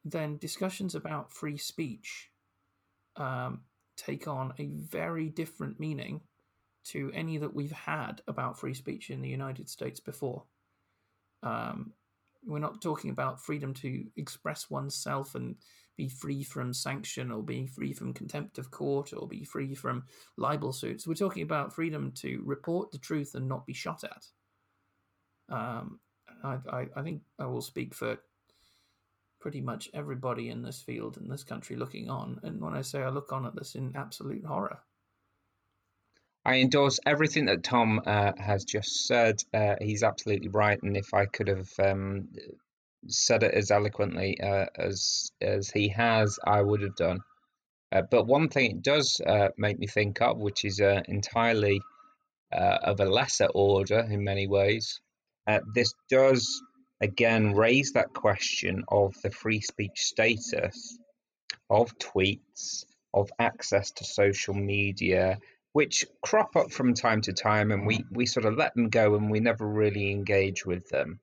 then 0.05 0.38
discussions 0.38 0.95
about 0.95 1.33
free 1.33 1.59
speech 1.59 2.31
um, 3.17 3.62
take 3.97 4.29
on 4.29 4.53
a 4.59 4.67
very 4.67 5.29
different 5.29 5.81
meaning 5.81 6.21
to 6.85 7.11
any 7.12 7.38
that 7.38 7.55
we've 7.55 7.73
had 7.73 8.23
about 8.29 8.59
free 8.59 8.75
speech 8.75 9.11
in 9.11 9.21
the 9.21 9.29
United 9.29 9.69
States 9.69 9.99
before. 9.99 10.45
Um, 11.43 11.93
we're 12.47 12.59
not 12.59 12.81
talking 12.81 13.11
about 13.11 13.41
freedom 13.41 13.75
to 13.75 14.05
express 14.17 14.71
oneself 14.71 15.35
and 15.35 15.57
be 15.97 16.09
free 16.09 16.43
from 16.43 16.73
sanction 16.73 17.31
or 17.33 17.43
be 17.43 17.67
free 17.67 17.93
from 17.93 18.12
contempt 18.12 18.59
of 18.59 18.71
court 18.71 19.12
or 19.17 19.26
be 19.26 19.45
free 19.45 19.75
from 19.75 20.05
libel 20.37 20.73
suits. 20.73 21.07
We're 21.07 21.15
talking 21.15 21.43
about 21.43 21.75
freedom 21.75 22.12
to 22.17 22.43
report 22.45 22.93
the 22.93 22.99
truth 22.99 23.35
and 23.35 23.49
not 23.49 23.67
be 23.67 23.73
shot 23.73 24.05
at. 24.05 24.26
Um, 25.55 26.00
I, 26.45 26.59
I, 26.71 26.87
I, 26.97 27.03
think 27.03 27.23
I 27.38 27.47
will 27.47 27.62
speak 27.62 27.95
for 27.95 28.19
pretty 29.41 29.61
much 29.61 29.88
everybody 29.95 30.50
in 30.50 30.62
this 30.62 30.83
field 30.83 31.19
in 31.19 31.29
this 31.29 31.45
country 31.45 31.76
looking 31.76 32.11
on. 32.11 32.41
And 32.43 32.61
when 32.61 32.75
I 32.75 32.83
say 32.83 33.03
I 33.03 33.09
look 33.09 33.33
on 33.33 33.47
at 33.47 33.55
this 33.55 33.75
in 33.75 33.95
absolute 33.97 34.45
horror. 34.45 34.79
I 36.47 36.61
endorse 36.61 37.00
everything 37.05 37.47
that 37.47 37.65
Tom 37.65 38.00
uh, 38.07 38.31
has 38.38 38.62
just 38.65 39.05
said. 39.09 39.43
Uh, 39.53 39.75
he's 39.81 40.05
absolutely 40.05 40.49
right, 40.49 40.81
and 40.81 40.97
if 40.97 41.12
I 41.12 41.26
could 41.26 41.49
have 41.49 41.69
um, 41.81 42.29
said 43.09 43.43
it 43.43 43.53
as 43.53 43.73
eloquently 43.73 44.41
uh, 44.41 44.67
as 44.76 45.33
as 45.41 45.71
he 45.71 45.88
has, 45.88 46.38
I 46.45 46.62
would 46.62 46.83
have 46.83 46.95
done. 46.95 47.19
Uh, 47.91 48.03
but 48.09 48.29
one 48.29 48.49
thing 48.49 48.71
it 48.71 48.83
does 48.83 49.21
uh, 49.26 49.49
make 49.59 49.81
me 49.81 49.88
think 49.88 50.23
of, 50.23 50.38
which 50.38 50.65
is 50.65 50.81
uh, 50.81 51.03
entirely 51.09 51.81
of 52.53 53.00
a 53.00 53.05
lesser 53.05 53.49
order 53.53 54.07
in 54.09 54.23
many 54.23 54.47
ways, 54.47 55.00
this 55.75 55.93
does 56.09 56.62
again 57.00 57.55
raise 57.55 57.93
that 57.93 58.15
question 58.15 58.85
of 58.87 59.21
the 59.23 59.31
free 59.33 59.61
speech 59.61 59.99
status 60.05 60.97
of 61.69 61.99
tweets, 61.99 62.85
of 63.12 63.31
access 63.41 63.91
to 63.91 64.05
social 64.05 64.55
media, 64.55 65.38
which 65.76 66.06
crop 66.23 66.56
up 66.56 66.73
from 66.73 66.95
time 66.95 67.21
to 67.21 67.35
time 67.35 67.71
and 67.71 67.87
we, 67.87 68.02
we 68.11 68.25
sort 68.25 68.47
of 68.47 68.56
let 68.56 68.75
them 68.75 68.88
go 68.88 69.14
and 69.14 69.30
we 69.30 69.40
never 69.40 69.66
really 69.68 70.11
engage 70.11 70.64
with 70.64 70.88
them. 70.88 71.21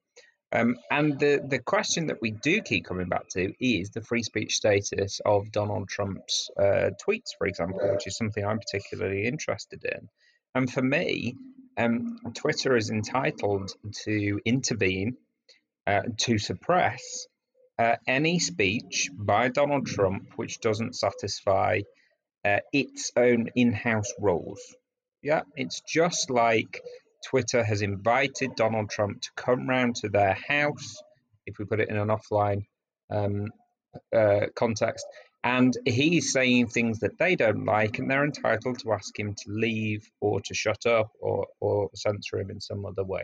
Um, 0.51 0.77
and 0.91 1.19
the, 1.19 1.41
the 1.43 1.57
question 1.57 2.05
that 2.05 2.21
we 2.21 2.29
do 2.29 2.61
keep 2.61 2.85
coming 2.85 3.09
back 3.09 3.27
to 3.29 3.51
is 3.59 3.89
the 3.89 4.03
free 4.03 4.21
speech 4.21 4.55
status 4.55 5.19
of 5.25 5.51
Donald 5.51 5.89
Trump's 5.89 6.51
uh, 6.55 6.91
tweets, 7.03 7.31
for 7.35 7.47
example, 7.47 7.79
which 7.93 8.05
is 8.05 8.15
something 8.15 8.45
I'm 8.45 8.59
particularly 8.59 9.25
interested 9.25 9.83
in. 9.85 10.07
And 10.53 10.71
for 10.71 10.83
me, 10.83 11.35
um, 11.75 12.19
Twitter 12.35 12.77
is 12.77 12.91
entitled 12.91 13.71
to 14.03 14.39
intervene 14.45 15.17
uh, 15.87 16.03
to 16.25 16.37
suppress 16.37 17.25
uh, 17.79 17.95
any 18.07 18.37
speech 18.37 19.09
by 19.17 19.47
Donald 19.47 19.87
Trump 19.87 20.33
which 20.35 20.59
doesn't 20.59 20.95
satisfy 20.95 21.79
uh, 22.45 22.59
its 22.71 23.11
own 23.15 23.49
in 23.55 23.73
house 23.73 24.11
rules. 24.19 24.61
Yeah, 25.21 25.41
it's 25.55 25.81
just 25.81 26.29
like 26.29 26.81
Twitter 27.25 27.63
has 27.63 27.81
invited 27.81 28.55
Donald 28.55 28.89
Trump 28.89 29.21
to 29.21 29.29
come 29.35 29.67
round 29.67 29.95
to 29.97 30.09
their 30.09 30.33
house, 30.33 31.01
if 31.45 31.57
we 31.57 31.65
put 31.65 31.79
it 31.79 31.89
in 31.89 31.97
an 31.97 32.09
offline 32.09 32.65
um, 33.09 33.47
uh, 34.15 34.47
context, 34.55 35.05
and 35.43 35.77
he's 35.85 36.31
saying 36.31 36.67
things 36.67 36.99
that 36.99 37.17
they 37.17 37.35
don't 37.35 37.65
like, 37.65 37.99
and 37.99 38.09
they're 38.09 38.25
entitled 38.25 38.79
to 38.79 38.93
ask 38.93 39.17
him 39.17 39.33
to 39.33 39.51
leave 39.51 40.09
or 40.21 40.39
to 40.41 40.53
shut 40.53 40.85
up 40.85 41.11
or, 41.19 41.47
or 41.59 41.89
censor 41.95 42.39
him 42.39 42.49
in 42.49 42.61
some 42.61 42.85
other 42.85 43.03
way. 43.03 43.23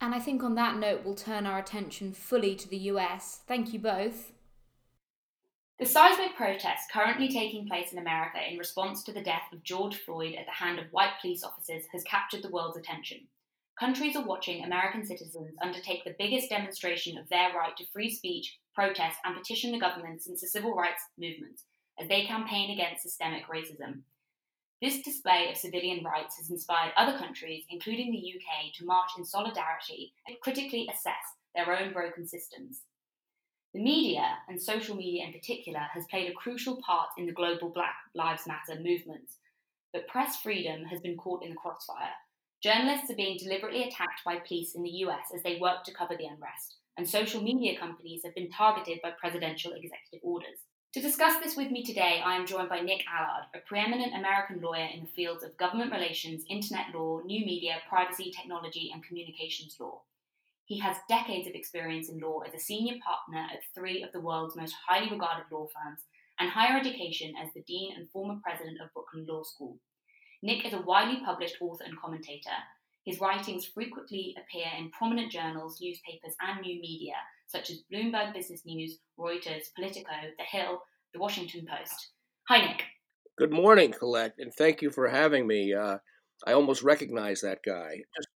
And 0.00 0.14
I 0.14 0.18
think 0.18 0.42
on 0.42 0.54
that 0.56 0.76
note, 0.76 1.02
we'll 1.04 1.14
turn 1.14 1.46
our 1.46 1.58
attention 1.58 2.12
fully 2.12 2.54
to 2.56 2.68
the 2.68 2.76
US. 2.76 3.40
Thank 3.46 3.72
you 3.72 3.78
both. 3.78 4.32
The 5.78 5.84
seismic 5.84 6.36
protests 6.36 6.86
currently 6.90 7.28
taking 7.28 7.68
place 7.68 7.92
in 7.92 7.98
America 7.98 8.38
in 8.50 8.56
response 8.56 9.02
to 9.02 9.12
the 9.12 9.20
death 9.20 9.52
of 9.52 9.62
George 9.62 9.96
Floyd 9.96 10.34
at 10.34 10.46
the 10.46 10.52
hand 10.52 10.78
of 10.78 10.90
white 10.90 11.20
police 11.20 11.44
officers 11.44 11.84
has 11.92 12.02
captured 12.04 12.42
the 12.42 12.48
world's 12.48 12.78
attention. 12.78 13.28
Countries 13.78 14.16
are 14.16 14.24
watching 14.24 14.64
American 14.64 15.04
citizens 15.04 15.54
undertake 15.60 16.02
the 16.02 16.16
biggest 16.18 16.48
demonstration 16.48 17.18
of 17.18 17.28
their 17.28 17.52
right 17.52 17.76
to 17.76 17.84
free 17.92 18.08
speech, 18.08 18.58
protest, 18.74 19.18
and 19.26 19.36
petition 19.36 19.70
the 19.70 19.78
government 19.78 20.22
since 20.22 20.40
the 20.40 20.46
civil 20.46 20.74
rights 20.74 21.02
movement 21.18 21.60
as 22.00 22.08
they 22.08 22.24
campaign 22.24 22.70
against 22.70 23.02
systemic 23.02 23.46
racism. 23.46 24.00
This 24.80 25.02
display 25.02 25.50
of 25.50 25.58
civilian 25.58 26.02
rights 26.02 26.38
has 26.38 26.48
inspired 26.48 26.94
other 26.96 27.18
countries, 27.18 27.64
including 27.68 28.12
the 28.12 28.34
UK, 28.34 28.72
to 28.76 28.86
march 28.86 29.10
in 29.18 29.26
solidarity 29.26 30.14
and 30.26 30.40
critically 30.40 30.88
assess 30.90 31.36
their 31.54 31.70
own 31.78 31.92
broken 31.92 32.26
systems. 32.26 32.80
The 33.76 33.82
media, 33.82 34.38
and 34.48 34.58
social 34.58 34.96
media 34.96 35.26
in 35.26 35.34
particular, 35.34 35.80
has 35.92 36.06
played 36.06 36.30
a 36.30 36.34
crucial 36.34 36.80
part 36.80 37.10
in 37.18 37.26
the 37.26 37.32
global 37.32 37.68
Black 37.68 37.94
Lives 38.14 38.46
Matter 38.46 38.80
movement, 38.80 39.32
but 39.92 40.08
press 40.08 40.40
freedom 40.40 40.84
has 40.84 41.02
been 41.02 41.18
caught 41.18 41.44
in 41.44 41.50
the 41.50 41.56
crossfire. 41.56 42.14
Journalists 42.62 43.10
are 43.10 43.16
being 43.16 43.36
deliberately 43.36 43.82
attacked 43.82 44.24
by 44.24 44.36
police 44.36 44.74
in 44.74 44.82
the 44.82 45.04
US 45.04 45.26
as 45.34 45.42
they 45.42 45.58
work 45.60 45.84
to 45.84 45.92
cover 45.92 46.16
the 46.16 46.24
unrest, 46.24 46.76
and 46.96 47.06
social 47.06 47.42
media 47.42 47.78
companies 47.78 48.22
have 48.24 48.34
been 48.34 48.48
targeted 48.48 49.02
by 49.02 49.10
presidential 49.10 49.72
executive 49.72 50.20
orders. 50.22 50.60
To 50.94 51.02
discuss 51.02 51.38
this 51.44 51.54
with 51.54 51.70
me 51.70 51.84
today, 51.84 52.22
I 52.24 52.34
am 52.34 52.46
joined 52.46 52.70
by 52.70 52.80
Nick 52.80 53.04
Allard, 53.14 53.44
a 53.54 53.58
preeminent 53.68 54.14
American 54.14 54.62
lawyer 54.62 54.88
in 54.90 55.02
the 55.02 55.12
fields 55.12 55.44
of 55.44 55.54
government 55.58 55.92
relations, 55.92 56.46
internet 56.48 56.94
law, 56.94 57.20
new 57.26 57.44
media, 57.44 57.74
privacy, 57.90 58.32
technology, 58.34 58.90
and 58.90 59.04
communications 59.04 59.76
law. 59.78 60.00
He 60.66 60.80
has 60.80 60.96
decades 61.08 61.46
of 61.46 61.54
experience 61.54 62.08
in 62.08 62.18
law 62.18 62.40
as 62.40 62.52
a 62.52 62.58
senior 62.58 62.96
partner 63.04 63.46
at 63.52 63.62
three 63.74 64.02
of 64.02 64.10
the 64.12 64.20
world's 64.20 64.56
most 64.56 64.74
highly 64.86 65.08
regarded 65.08 65.46
law 65.50 65.66
firms 65.66 66.00
and 66.40 66.50
higher 66.50 66.78
education 66.78 67.34
as 67.40 67.50
the 67.54 67.62
dean 67.62 67.94
and 67.96 68.10
former 68.10 68.38
president 68.42 68.80
of 68.80 68.92
Brooklyn 68.92 69.26
Law 69.28 69.44
School. 69.44 69.78
Nick 70.42 70.66
is 70.66 70.72
a 70.72 70.82
widely 70.82 71.20
published 71.24 71.56
author 71.60 71.84
and 71.84 71.98
commentator. 71.98 72.58
His 73.04 73.20
writings 73.20 73.64
frequently 73.66 74.34
appear 74.36 74.66
in 74.76 74.90
prominent 74.90 75.30
journals, 75.30 75.78
newspapers, 75.80 76.34
and 76.40 76.60
new 76.60 76.80
media, 76.80 77.14
such 77.46 77.70
as 77.70 77.84
Bloomberg 77.92 78.34
Business 78.34 78.62
News, 78.66 78.98
Reuters, 79.18 79.72
Politico, 79.76 80.10
The 80.36 80.44
Hill, 80.44 80.82
The 81.14 81.20
Washington 81.20 81.64
Post. 81.70 82.10
Hi, 82.48 82.66
Nick. 82.66 82.82
Good 83.38 83.52
morning, 83.52 83.92
Colette, 83.92 84.34
and 84.38 84.52
thank 84.52 84.82
you 84.82 84.90
for 84.90 85.06
having 85.06 85.46
me. 85.46 85.72
Uh, 85.72 85.98
I 86.44 86.52
almost 86.52 86.82
recognize 86.82 87.40
that 87.42 87.60
guy. 87.64 88.00
Just 88.16 88.28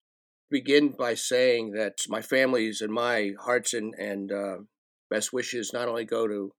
begin 0.49 0.89
by 0.89 1.13
saying 1.13 1.71
that 1.71 1.97
my 2.07 2.21
family's 2.21 2.81
and 2.81 2.91
my 2.91 3.31
hearts 3.39 3.73
and, 3.73 3.93
and 3.95 4.31
uh, 4.31 4.57
best 5.09 5.31
wishes 5.33 5.71
not 5.73 5.87
only 5.87 6.05
go 6.05 6.27
to 6.27 6.51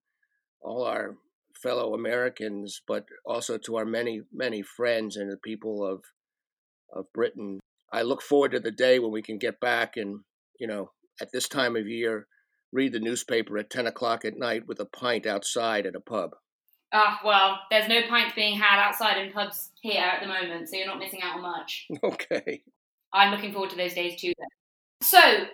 all 0.60 0.84
our 0.84 1.16
fellow 1.62 1.94
Americans, 1.94 2.80
but 2.86 3.04
also 3.26 3.58
to 3.58 3.76
our 3.76 3.84
many, 3.84 4.22
many 4.32 4.62
friends 4.62 5.16
and 5.16 5.30
the 5.30 5.36
people 5.36 5.84
of 5.84 6.02
of 6.92 7.12
Britain. 7.12 7.60
I 7.92 8.02
look 8.02 8.22
forward 8.22 8.52
to 8.52 8.60
the 8.60 8.70
day 8.70 8.98
when 8.98 9.12
we 9.12 9.22
can 9.22 9.38
get 9.38 9.60
back 9.60 9.96
and, 9.96 10.20
you 10.58 10.66
know, 10.66 10.90
at 11.20 11.32
this 11.32 11.48
time 11.48 11.76
of 11.76 11.86
year, 11.86 12.26
read 12.72 12.92
the 12.92 13.00
newspaper 13.00 13.58
at 13.58 13.70
10 13.70 13.86
o'clock 13.86 14.24
at 14.24 14.38
night 14.38 14.66
with 14.66 14.80
a 14.80 14.84
pint 14.84 15.26
outside 15.26 15.86
at 15.86 15.96
a 15.96 16.00
pub. 16.00 16.30
Ah, 16.92 17.20
well, 17.24 17.60
there's 17.70 17.88
no 17.88 18.02
pints 18.08 18.34
being 18.34 18.58
had 18.58 18.80
outside 18.80 19.18
in 19.18 19.32
pubs 19.32 19.70
here 19.80 20.02
at 20.02 20.20
the 20.20 20.26
moment, 20.26 20.68
so 20.68 20.76
you're 20.76 20.86
not 20.86 20.98
missing 20.98 21.22
out 21.22 21.36
on 21.36 21.42
much. 21.42 21.86
Okay. 22.02 22.62
I'm 23.12 23.30
looking 23.30 23.52
forward 23.52 23.70
to 23.70 23.76
those 23.76 23.94
days 23.94 24.20
too. 24.20 24.32
So, 25.02 25.46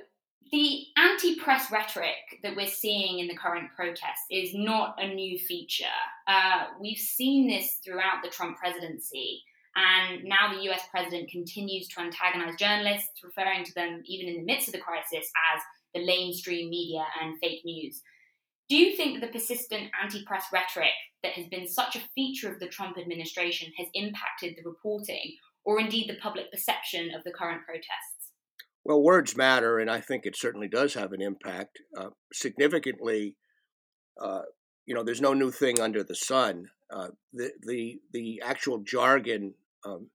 the 0.53 0.85
anti 0.97 1.37
press 1.41 1.73
rhetoric 1.73 2.41
that 2.43 2.55
we're 2.57 2.69
seeing 2.69 3.19
in 3.19 3.27
the 3.27 3.37
current 3.37 3.71
protests 3.75 4.27
is 4.31 4.55
not 4.55 4.97
a 5.03 5.13
new 5.13 5.39
feature. 5.39 5.85
Uh, 6.29 6.67
we've 6.81 6.99
seen 6.99 7.49
this 7.49 7.81
throughout 7.85 8.23
the 8.23 8.31
Trump 8.31 8.57
presidency, 8.57 9.43
and 9.75 10.25
now 10.25 10.53
the 10.53 10.71
US 10.71 10.83
president 10.91 11.31
continues 11.31 11.89
to 11.89 12.01
antagonize 12.01 12.57
journalists, 12.57 13.23
referring 13.25 13.65
to 13.65 13.75
them, 13.75 14.03
even 14.07 14.29
in 14.29 14.37
the 14.37 14.45
midst 14.45 14.69
of 14.69 14.73
the 14.73 14.81
crisis, 14.81 15.31
as 15.55 15.63
the 15.95 16.01
lamestream 16.01 16.69
media 16.69 17.05
and 17.21 17.39
fake 17.41 17.63
news. 17.65 18.03
Do 18.69 18.77
you 18.77 18.97
think 18.97 19.21
that 19.21 19.27
the 19.27 19.39
persistent 19.39 19.91
anti 20.03 20.25
press 20.25 20.47
rhetoric 20.53 20.95
that 21.23 21.33
has 21.33 21.47
been 21.47 21.67
such 21.67 21.97
a 21.97 22.09
feature 22.15 22.53
of 22.53 22.61
the 22.61 22.69
Trump 22.69 22.99
administration 22.99 23.73
has 23.79 23.89
impacted 23.95 24.57
the 24.57 24.69
reporting 24.69 25.37
or 25.67 25.81
indeed 25.81 26.09
the 26.09 26.17
public 26.23 26.51
perception 26.51 27.11
of 27.15 27.25
the 27.25 27.33
current 27.33 27.63
protests? 27.67 28.31
Well, 28.85 29.03
words 29.03 29.37
matter, 29.37 29.81
and 29.81 29.91
I 29.91 30.01
think 30.01 30.25
it 30.25 30.37
certainly 30.37 30.69
does 30.69 30.95
have 30.95 31.13
an 31.13 31.21
impact. 31.21 31.81
Uh, 31.99 32.11
significantly, 32.33 33.37
uh, 34.23 34.43
you 34.87 34.95
know, 34.95 35.03
there's 35.03 35.21
no 35.21 35.35
new 35.35 35.51
thing 35.51 35.81
under 35.81 36.05
the 36.05 36.15
sun. 36.15 36.67
Uh, 36.89 37.09
the 37.33 37.51
the 37.67 37.99
the 38.13 38.41
actual 38.45 38.79
jargon 38.79 39.55
um, 39.85 40.09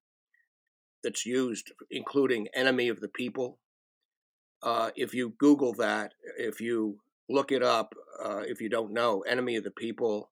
that's 1.04 1.26
used, 1.26 1.70
including 1.92 2.48
"enemy 2.56 2.88
of 2.88 3.02
the 3.02 3.10
people," 3.10 3.60
uh, 4.64 4.92
if 4.96 5.14
you 5.14 5.36
Google 5.38 5.74
that, 5.74 6.14
if 6.38 6.62
you 6.62 7.00
look 7.30 7.52
it 7.52 7.62
up, 7.62 7.94
uh, 8.24 8.44
if 8.48 8.62
you 8.62 8.70
don't 8.70 8.94
know, 8.94 9.20
"enemy 9.28 9.58
of 9.58 9.66
the 9.66 9.72
people" 9.72 10.32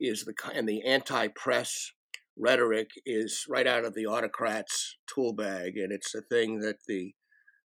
is 0.00 0.24
the 0.24 0.34
and 0.54 0.66
the 0.66 0.82
anti-press 0.86 1.92
rhetoric 2.36 2.90
is 3.06 3.44
right 3.48 3.66
out 3.66 3.84
of 3.84 3.94
the 3.94 4.06
autocrat's 4.06 4.96
tool 5.12 5.32
bag, 5.32 5.76
and 5.76 5.92
it's 5.92 6.14
a 6.14 6.22
thing 6.22 6.60
that 6.60 6.78
the 6.86 7.14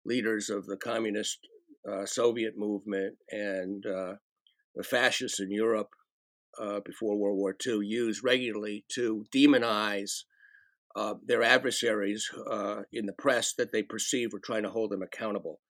leaders 0.04 0.50
of 0.50 0.66
the 0.66 0.76
communist 0.76 1.38
uh, 1.90 2.04
Soviet 2.04 2.54
movement 2.56 3.16
and 3.30 3.84
uh, 3.86 4.14
the 4.74 4.82
fascists 4.82 5.40
in 5.40 5.50
Europe 5.50 5.90
uh, 6.60 6.80
before 6.84 7.16
World 7.16 7.38
War 7.38 7.54
II 7.66 7.80
used 7.82 8.24
regularly 8.24 8.84
to 8.94 9.24
demonize 9.34 10.24
uh, 10.94 11.14
their 11.24 11.42
adversaries 11.42 12.28
uh, 12.50 12.82
in 12.92 13.06
the 13.06 13.12
press 13.12 13.52
that 13.58 13.72
they 13.72 13.82
perceive 13.82 14.32
were 14.32 14.40
trying 14.40 14.62
to 14.62 14.70
hold 14.70 14.90
them 14.90 15.02
accountable. 15.02 15.60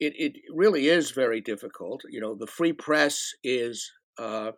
It, 0.00 0.14
it 0.16 0.32
really 0.52 0.88
is 0.88 1.12
very 1.12 1.40
difficult. 1.40 2.02
You 2.08 2.20
know, 2.20 2.34
the 2.34 2.46
free 2.46 2.72
press 2.72 3.30
is 3.42 3.90
uh, 4.18 4.52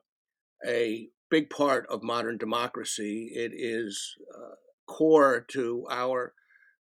a 0.67 1.09
big 1.31 1.49
part 1.51 1.87
of 1.89 2.03
modern 2.03 2.37
democracy. 2.37 3.31
It 3.35 3.53
is 3.55 4.17
uh, 4.35 4.55
core 4.87 5.47
to 5.53 5.87
our 5.91 6.35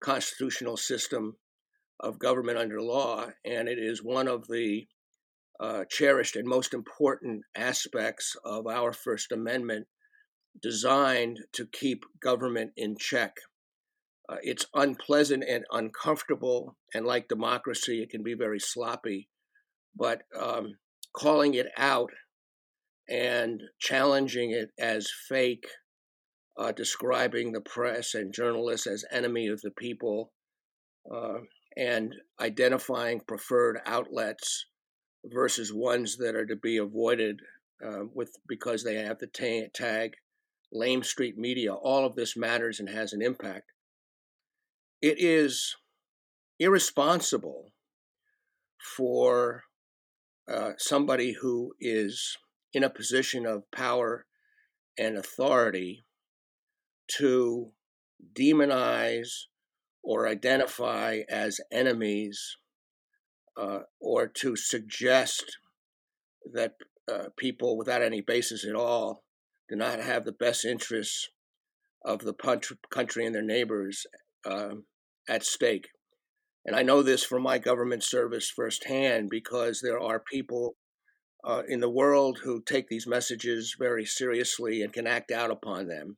constitutional 0.01 0.77
system 0.77 1.37
of 2.01 2.18
government 2.18 2.59
under 2.59 2.81
law, 2.81 3.27
and 3.44 3.68
it 3.68 3.79
is 3.79 4.03
one 4.03 4.29
of 4.29 4.46
the 4.46 4.87
uh, 5.61 5.85
cherished 5.90 6.37
and 6.37 6.46
most 6.46 6.72
important 6.72 7.42
aspects 7.57 8.37
of 8.44 8.66
our 8.68 8.92
First 8.92 9.33
Amendment 9.33 9.87
designed 10.62 11.40
to 11.53 11.66
keep 11.66 12.05
government 12.20 12.72
in 12.77 12.96
check. 12.96 13.37
Uh, 14.29 14.37
it's 14.42 14.66
unpleasant 14.74 15.42
and 15.48 15.64
uncomfortable, 15.72 16.77
and 16.94 17.05
like 17.05 17.29
democracy, 17.29 18.03
it 18.03 18.11
can 18.11 18.22
be 18.22 18.35
very 18.35 18.61
sloppy. 18.61 19.29
But 19.96 20.22
um, 20.38 20.77
calling 21.12 21.55
it 21.55 21.66
out 21.77 22.11
and 23.09 23.62
challenging 23.79 24.51
it 24.51 24.71
as 24.79 25.11
fake, 25.29 25.66
uh, 26.59 26.73
describing 26.73 27.53
the 27.53 27.61
press 27.61 28.14
and 28.14 28.33
journalists 28.33 28.87
as 28.87 29.05
enemy 29.11 29.47
of 29.49 29.61
the 29.62 29.71
people, 29.71 30.33
uh, 31.12 31.38
and 31.77 32.14
identifying 32.40 33.21
preferred 33.21 33.79
outlets 33.87 34.66
versus 35.25 35.73
ones 35.73 36.16
that 36.18 36.35
are 36.35 36.47
to 36.47 36.57
be 36.57 36.77
avoided 36.77 37.40
uh, 37.85 38.05
with 38.12 38.37
because 38.49 38.83
they 38.83 38.97
have 38.97 39.18
the 39.18 39.27
ta- 39.27 39.68
tag 39.73 40.14
lame 40.73 41.03
street 41.03 41.38
media. 41.38 41.73
All 41.73 42.05
of 42.05 42.14
this 42.14 42.37
matters 42.37 42.81
and 42.81 42.88
has 42.88 43.12
an 43.12 43.23
impact. 43.23 43.73
It 45.01 45.16
is 45.18 45.77
irresponsible 46.59 47.73
for 48.97 49.62
uh, 50.53 50.73
somebody 50.79 51.33
who 51.33 51.75
is 51.81 52.37
in 52.72 52.85
a 52.85 52.90
position 52.90 53.46
of 53.46 53.70
power 53.70 54.26
and 54.98 55.16
authority 55.16 56.04
to 57.18 57.70
demonize 58.38 59.28
or 60.02 60.28
identify 60.28 61.20
as 61.28 61.61
enemies 61.70 62.57
uh, 63.57 63.81
or 64.00 64.26
to 64.26 64.57
suggest 64.57 65.59
that 66.52 66.74
uh, 67.12 67.24
people 67.37 67.76
without 67.76 68.02
any 68.02 68.20
basis 68.20 68.64
at 68.64 68.74
all 68.74 69.24
do 69.68 69.76
not 69.76 70.00
have 70.00 70.24
the 70.24 70.33
best 70.33 70.64
interests 70.64 71.28
of 72.04 72.20
the 72.20 72.35
country 72.90 73.26
and 73.26 73.35
their 73.35 73.42
neighbors 73.42 74.07
uh, 74.46 74.74
at 75.28 75.44
stake. 75.44 75.88
And 76.64 76.74
I 76.76 76.83
know 76.83 77.02
this 77.02 77.24
from 77.24 77.42
my 77.42 77.59
government 77.59 78.02
service 78.02 78.50
firsthand 78.54 79.28
because 79.31 79.81
there 79.81 80.00
are 80.00 80.20
people 80.20 80.76
uh, 81.44 81.62
in 81.68 81.81
the 81.81 81.90
world 81.90 82.40
who 82.42 82.62
take 82.62 82.88
these 82.88 83.07
messages 83.07 83.77
very 83.79 84.05
seriously 84.05 84.83
and 84.83 84.92
can 84.92 85.07
act 85.07 85.31
out 85.31 85.51
upon 85.51 85.88
them. 85.88 86.16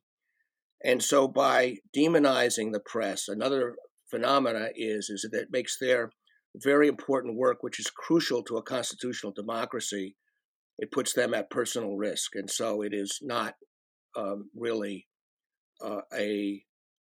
And 0.83 1.03
so, 1.03 1.27
by 1.27 1.77
demonizing 1.95 2.71
the 2.71 2.79
press, 2.79 3.27
another 3.27 3.75
phenomena 4.09 4.69
is 4.75 5.09
is 5.09 5.27
that 5.31 5.39
it 5.39 5.47
makes 5.51 5.77
their 5.77 6.11
very 6.55 6.87
important 6.87 7.35
work, 7.35 7.61
which 7.61 7.79
is 7.79 7.89
crucial 7.89 8.43
to 8.43 8.57
a 8.57 8.63
constitutional 8.63 9.31
democracy, 9.31 10.15
it 10.77 10.91
puts 10.91 11.13
them 11.13 11.33
at 11.33 11.49
personal 11.49 11.95
risk, 11.95 12.35
and 12.35 12.49
so 12.49 12.81
it 12.81 12.93
is 12.93 13.19
not 13.21 13.55
um, 14.17 14.49
really 14.55 15.07
uh, 15.83 16.01
a 16.13 16.63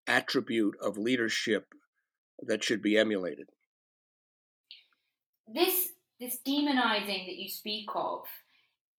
attribute 0.07 0.75
of 0.81 0.98
leadership 0.98 1.66
that 2.40 2.62
should 2.62 2.83
be 2.83 2.98
emulated. 2.98 3.48
This 5.53 5.88
this 6.22 6.38
demonizing 6.46 7.26
that 7.26 7.37
you 7.37 7.48
speak 7.48 7.88
of, 7.94 8.22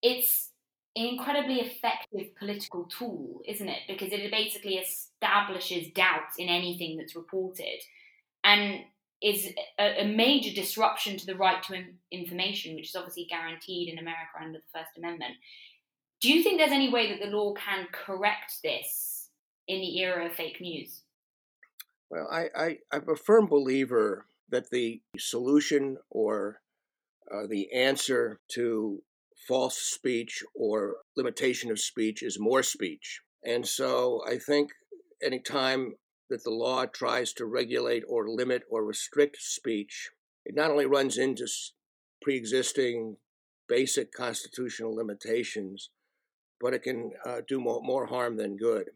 it's 0.01 0.51
an 0.95 1.05
incredibly 1.05 1.62
effective 1.62 2.36
political 2.36 2.83
tool, 2.83 3.41
isn't 3.47 3.69
it? 3.69 3.79
Because 3.88 4.12
it 4.12 4.29
basically 4.29 4.75
establishes 4.75 5.88
doubt 5.93 6.38
in 6.38 6.49
anything 6.49 6.97
that's 6.97 7.15
reported 7.15 7.79
and 8.43 8.81
is 9.21 9.47
a, 9.79 10.01
a 10.01 10.05
major 10.05 10.53
disruption 10.53 11.17
to 11.17 11.25
the 11.25 11.36
right 11.36 11.63
to 11.63 11.81
information, 12.12 12.75
which 12.75 12.89
is 12.89 12.95
obviously 12.95 13.25
guaranteed 13.29 13.88
in 13.88 13.97
America 13.97 14.31
under 14.41 14.59
the 14.59 14.65
First 14.73 14.97
Amendment. 14.97 15.36
Do 16.19 16.31
you 16.31 16.43
think 16.43 16.59
there's 16.59 16.71
any 16.71 16.91
way 16.91 17.09
that 17.09 17.23
the 17.23 17.36
law 17.36 17.53
can 17.53 17.88
correct 17.91 18.55
this 18.63 19.29
in 19.67 19.79
the 19.79 19.97
era 19.99 20.25
of 20.25 20.33
fake 20.33 20.59
news? 20.59 21.01
Well, 22.09 22.27
I, 22.29 22.47
I, 22.55 22.77
I'm 22.91 23.09
a 23.09 23.15
firm 23.15 23.47
believer 23.47 24.25
that 24.49 24.69
the 24.69 25.01
solution 25.17 25.97
or 26.09 26.59
uh, 27.31 27.47
the 27.47 27.71
answer 27.73 28.39
to 28.53 29.01
false 29.47 29.77
speech 29.77 30.43
or 30.55 30.97
limitation 31.17 31.69
of 31.71 31.79
speech 31.79 32.23
is 32.23 32.39
more 32.39 32.63
speech. 32.63 33.21
And 33.43 33.67
so 33.67 34.21
I 34.27 34.38
think 34.38 34.71
anytime 35.21 35.95
that 36.29 36.43
the 36.43 36.49
law 36.51 36.86
tries 36.86 37.33
to 37.33 37.45
regulate 37.45 38.03
or 38.07 38.29
limit 38.29 38.63
or 38.69 38.83
restrict 38.86 39.38
speech, 39.41 40.09
it 40.45 40.55
not 40.55 40.71
only 40.71 40.86
runs 40.86 41.17
into 41.17 41.47
pre 42.21 42.36
existing 42.38 43.17
basic 43.67 44.12
constitutional 44.13 44.95
limitations, 44.95 45.89
but 46.59 46.73
it 46.73 46.83
can 46.83 47.12
uh, 47.25 47.41
do 47.47 47.59
more, 47.59 47.81
more 47.83 48.05
harm 48.05 48.38
than 48.38 48.57
good. 48.57 48.89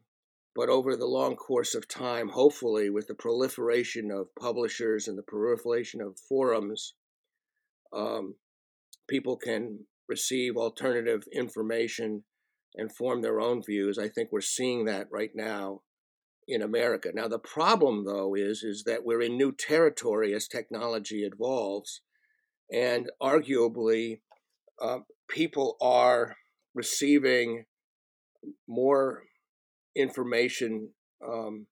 but 0.58 0.70
over 0.70 0.96
the 0.96 1.06
long 1.06 1.36
course 1.36 1.76
of 1.76 1.88
time, 1.88 2.30
hopefully, 2.30 2.90
with 2.90 3.08
the 3.08 3.14
proliferation 3.14 4.10
of 4.10 4.34
publishers 4.34 5.08
and 5.08 5.16
the 5.16 5.22
proliferation 5.22 6.02
of 6.02 6.18
forums, 6.18 6.96
um, 7.94 8.36
people 9.08 9.38
can 9.38 9.86
receive 10.08 10.56
alternative 10.56 11.24
information 11.34 12.24
and 12.76 12.96
form 12.96 13.22
their 13.22 13.40
own 13.40 13.62
views. 13.64 13.98
I 13.98 14.08
think 14.08 14.30
we're 14.32 14.42
seeing 14.42 14.86
that 14.86 15.08
right 15.12 15.32
now 15.34 15.82
in 16.48 16.62
America. 16.62 17.10
Now 17.14 17.28
the 17.28 17.40
problem 17.40 18.06
though 18.06 18.36
is 18.36 18.64
is 18.64 18.84
that 18.86 19.04
we're 19.04 19.22
in 19.22 19.38
new 19.38 19.52
territory 19.52 20.34
as 20.34 20.48
technology 20.48 21.24
evolves 21.24 22.02
and 22.72 23.10
arguably 23.22 24.20
uh, 24.82 25.00
people 25.30 25.76
are 25.82 26.38
receiving 26.74 27.66
more 28.68 29.24
information 29.96 30.90
um, 31.26 31.68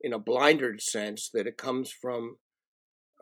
in 0.00 0.12
a 0.12 0.18
blinded 0.18 0.80
sense 0.80 1.30
that 1.32 1.46
it 1.46 1.56
comes 1.56 1.90
from 1.90 2.36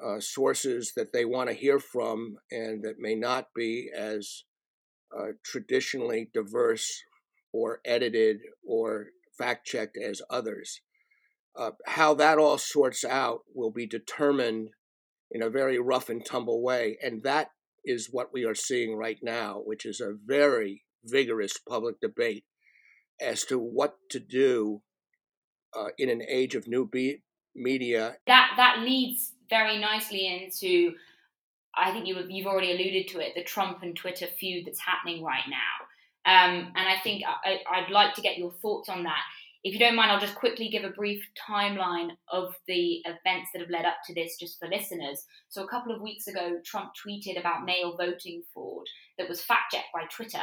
uh, 0.04 0.20
sources 0.20 0.92
that 0.96 1.12
they 1.12 1.24
want 1.24 1.48
to 1.48 1.54
hear 1.54 1.78
from 1.78 2.36
and 2.50 2.82
that 2.82 2.98
may 2.98 3.14
not 3.14 3.48
be 3.54 3.90
as 3.96 4.44
uh, 5.16 5.32
traditionally 5.44 6.28
diverse 6.34 7.02
or 7.52 7.80
edited 7.84 8.38
or 8.66 9.06
fact 9.38 9.66
checked 9.66 9.96
as 9.96 10.20
others. 10.28 10.80
Uh, 11.56 11.70
how 11.86 12.12
that 12.12 12.38
all 12.38 12.58
sorts 12.58 13.04
out 13.04 13.40
will 13.54 13.70
be 13.70 13.86
determined 13.86 14.68
in 15.30 15.42
a 15.42 15.50
very 15.50 15.78
rough 15.78 16.10
and 16.10 16.24
tumble 16.24 16.62
way. 16.62 16.98
And 17.02 17.22
that 17.22 17.48
is 17.84 18.08
what 18.10 18.32
we 18.32 18.44
are 18.44 18.54
seeing 18.54 18.96
right 18.96 19.18
now, 19.22 19.62
which 19.64 19.86
is 19.86 20.00
a 20.00 20.16
very 20.24 20.84
vigorous 21.04 21.56
public 21.68 22.00
debate 22.00 22.44
as 23.20 23.44
to 23.44 23.58
what 23.58 23.96
to 24.10 24.20
do 24.20 24.82
uh, 25.74 25.88
in 25.98 26.10
an 26.10 26.22
age 26.28 26.54
of 26.54 26.68
new 26.68 26.86
be- 26.86 27.22
media. 27.54 28.16
That 28.26 28.50
that 28.56 28.80
leads 28.80 29.32
very 29.48 29.78
nicely 29.78 30.26
into, 30.26 30.94
I 31.76 31.92
think 31.92 32.06
you 32.06 32.16
you've 32.28 32.46
already 32.46 32.72
alluded 32.72 33.08
to 33.08 33.20
it, 33.20 33.34
the 33.34 33.44
Trump 33.44 33.82
and 33.82 33.96
Twitter 33.96 34.26
feud 34.26 34.66
that's 34.66 34.80
happening 34.80 35.22
right 35.22 35.44
now. 35.48 35.86
Um, 36.26 36.72
and 36.74 36.88
I 36.88 36.96
think 37.04 37.22
I, 37.24 37.58
I'd 37.70 37.90
like 37.90 38.14
to 38.14 38.22
get 38.22 38.38
your 38.38 38.52
thoughts 38.52 38.88
on 38.88 39.04
that. 39.04 39.22
If 39.62 39.72
you 39.72 39.78
don't 39.78 39.96
mind, 39.96 40.12
I'll 40.12 40.20
just 40.20 40.34
quickly 40.36 40.68
give 40.68 40.84
a 40.84 40.90
brief 40.90 41.24
timeline 41.48 42.10
of 42.30 42.54
the 42.68 43.02
events 43.04 43.50
that 43.52 43.60
have 43.60 43.70
led 43.70 43.84
up 43.84 43.96
to 44.06 44.14
this, 44.14 44.36
just 44.38 44.58
for 44.58 44.68
listeners. 44.68 45.24
So, 45.48 45.64
a 45.64 45.68
couple 45.68 45.94
of 45.94 46.00
weeks 46.00 46.28
ago, 46.28 46.58
Trump 46.64 46.92
tweeted 46.94 47.38
about 47.38 47.64
mail 47.64 47.96
voting 47.96 48.42
fraud 48.52 48.86
that 49.18 49.28
was 49.28 49.40
fact 49.40 49.72
checked 49.72 49.92
by 49.92 50.04
Twitter. 50.10 50.38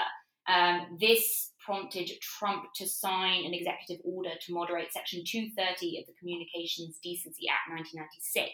Um, 0.47 0.97
this 0.99 1.51
prompted 1.63 2.10
Trump 2.21 2.65
to 2.75 2.88
sign 2.88 3.45
an 3.45 3.53
executive 3.53 4.01
order 4.03 4.32
to 4.41 4.53
moderate 4.53 4.91
Section 4.91 5.23
230 5.25 5.99
of 5.99 6.06
the 6.06 6.13
Communications 6.19 6.99
Decency 7.01 7.47
Act 7.47 7.71
1996, 7.71 8.51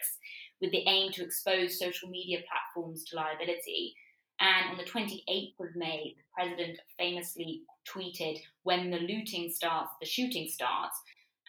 with 0.62 0.72
the 0.72 0.88
aim 0.88 1.12
to 1.14 1.24
expose 1.24 1.80
social 1.80 2.10
media 2.10 2.40
platforms 2.48 3.04
to 3.06 3.16
liability. 3.16 3.96
And 4.40 4.72
on 4.72 4.78
the 4.78 4.84
28th 4.84 5.60
of 5.60 5.76
May, 5.76 6.16
the 6.16 6.24
president 6.34 6.80
famously 6.98 7.64
tweeted, 7.88 8.40
When 8.64 8.92
the 8.92 9.00
looting 9.00 9.50
starts, 9.50 9.92
the 10.00 10.08
shooting 10.08 10.48
starts. 10.48 10.96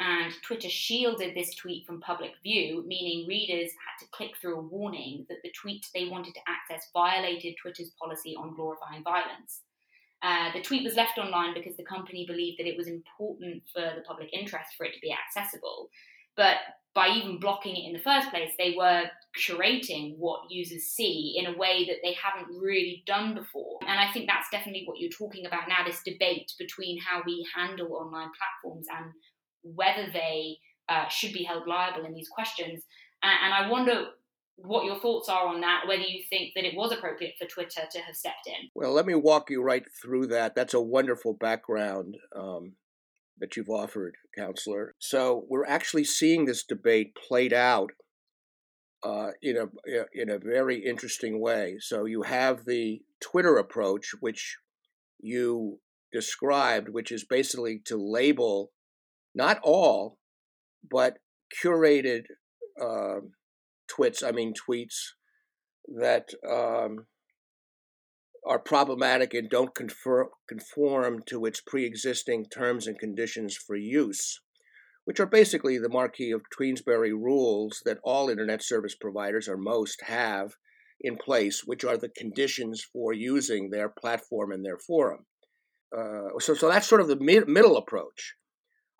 And 0.01 0.33
Twitter 0.43 0.71
shielded 0.71 1.37
this 1.37 1.55
tweet 1.57 1.87
from 1.87 2.01
public 2.01 2.33
view, 2.43 2.83
meaning 2.87 3.29
readers 3.29 3.71
had 3.71 4.03
to 4.03 4.11
click 4.13 4.31
through 4.41 4.57
a 4.57 4.63
warning 4.63 5.27
that 5.29 5.43
the 5.45 5.53
tweet 5.61 5.85
they 5.93 6.09
wanted 6.09 6.33
to 6.33 6.41
access 6.49 6.89
violated 6.95 7.57
Twitter's 7.61 7.93
policy 8.01 8.35
on 8.35 8.55
glorifying 8.57 9.05
violence. 9.05 9.61
Uh, 10.23 10.53
the 10.53 10.61
tweet 10.61 10.85
was 10.85 10.97
left 10.97 11.19
online 11.19 11.55
because 11.55 11.77
the 11.77 11.85
company 11.85 12.27
believed 12.27 12.59
that 12.59 12.67
it 12.67 12.77
was 12.77 12.89
important 12.89 13.63
for 13.73 13.81
the 13.81 14.03
public 14.07 14.29
interest 14.33 14.73
for 14.77 14.85
it 14.85 14.93
to 14.93 15.01
be 15.01 15.13
accessible. 15.13 15.89
But 16.37 16.57
by 16.95 17.09
even 17.09 17.39
blocking 17.39 17.77
it 17.77 17.87
in 17.87 17.93
the 17.93 18.01
first 18.01 18.31
place, 18.31 18.51
they 18.59 18.75
were 18.77 19.05
curating 19.39 20.17
what 20.17 20.51
users 20.51 20.83
see 20.83 21.37
in 21.39 21.47
a 21.47 21.57
way 21.57 21.87
that 21.87 21.99
they 22.03 22.15
haven't 22.15 22.53
really 22.59 23.05
done 23.07 23.35
before. 23.35 23.79
And 23.87 24.01
I 24.01 24.13
think 24.13 24.27
that's 24.27 24.51
definitely 24.51 24.85
what 24.87 24.99
you're 24.99 25.11
talking 25.11 25.47
about 25.47 25.69
now 25.69 25.85
this 25.87 26.03
debate 26.05 26.53
between 26.59 26.99
how 27.01 27.23
we 27.25 27.47
handle 27.55 27.95
online 27.95 28.31
platforms 28.37 28.87
and 28.97 29.13
whether 29.63 30.11
they 30.13 30.57
uh, 30.89 31.09
should 31.09 31.33
be 31.33 31.45
held 31.45 31.69
liable 31.69 32.05
in 32.05 32.15
these 32.15 32.29
questions. 32.29 32.83
And, 33.23 33.39
and 33.45 33.55
I 33.55 33.71
wonder 33.71 34.07
what 34.63 34.85
your 34.85 34.99
thoughts 35.01 35.29
are 35.29 35.47
on 35.47 35.61
that, 35.61 35.85
whether 35.87 36.03
you 36.03 36.23
think 36.29 36.53
that 36.55 36.65
it 36.65 36.75
was 36.77 36.93
appropriate 36.93 37.35
for 37.39 37.47
Twitter 37.47 37.83
to 37.91 37.99
have 38.01 38.15
stepped 38.15 38.47
in. 38.47 38.69
Well, 38.75 38.93
let 38.93 39.07
me 39.07 39.15
walk 39.15 39.51
you 39.51 39.63
right 39.63 39.85
through 40.03 40.29
that. 40.29 40.55
That's 40.55 40.75
a 40.75 40.81
wonderful 40.81 41.35
background. 41.35 42.17
Um, 42.37 42.75
that 43.41 43.57
you've 43.57 43.71
offered, 43.71 44.15
counselor. 44.37 44.95
So 44.99 45.45
we're 45.49 45.67
actually 45.67 46.05
seeing 46.05 46.45
this 46.45 46.63
debate 46.63 47.17
played 47.17 47.53
out 47.53 47.91
uh, 49.03 49.31
in 49.43 49.57
a 49.57 49.67
in 50.13 50.31
a 50.31 50.39
very 50.39 50.85
interesting 50.85 51.41
way. 51.41 51.77
So 51.81 52.05
you 52.05 52.23
have 52.23 52.67
the 52.67 53.01
Twitter 53.21 53.57
approach, 53.57 54.15
which 54.21 54.59
you 55.19 55.81
described, 56.13 56.91
which 56.91 57.11
is 57.11 57.25
basically 57.25 57.81
to 57.87 57.97
label 57.97 58.73
not 59.35 59.59
all, 59.63 60.19
but 60.89 61.19
curated 61.65 62.25
uh, 62.81 63.21
twits. 63.91 64.23
I 64.23 64.33
mean 64.33 64.55
tweets 64.55 64.97
that 65.89 66.31
um, 66.49 67.07
are 68.47 68.59
problematic 68.59 69.35
and 69.35 69.51
don't 69.51 69.75
confer, 69.75 70.29
conform 70.49 71.23
to 71.27 71.45
its 71.45 71.61
pre 71.61 71.85
existing 71.85 72.47
terms 72.47 72.87
and 72.87 72.99
conditions 72.99 73.57
for 73.57 73.77
use, 73.77 74.41
which 75.05 75.21
are 75.21 75.27
basically 75.27 75.79
the 75.79 75.89
Marquis 75.89 76.31
of 76.31 76.43
Queensberry 76.57 77.13
rules 77.13 77.83
that 77.85 77.99
all 78.05 78.29
Internet 78.29 78.63
service 78.63 78.95
providers, 78.95 79.49
or 79.49 79.57
most, 79.57 80.03
have 80.07 80.53
in 81.01 81.17
place, 81.17 81.63
which 81.65 81.85
are 81.85 81.97
the 81.97 82.11
conditions 82.11 82.83
for 82.83 83.13
using 83.13 83.71
their 83.71 83.89
platform 83.89 84.53
and 84.53 84.65
their 84.65 84.79
forum. 84.79 85.27
Uh, 85.97 86.39
so, 86.39 86.55
so 86.55 86.69
that's 86.69 86.87
sort 86.87 87.01
of 87.01 87.09
the 87.09 87.19
mid- 87.19 87.49
middle 87.49 87.77
approach. 87.77 88.35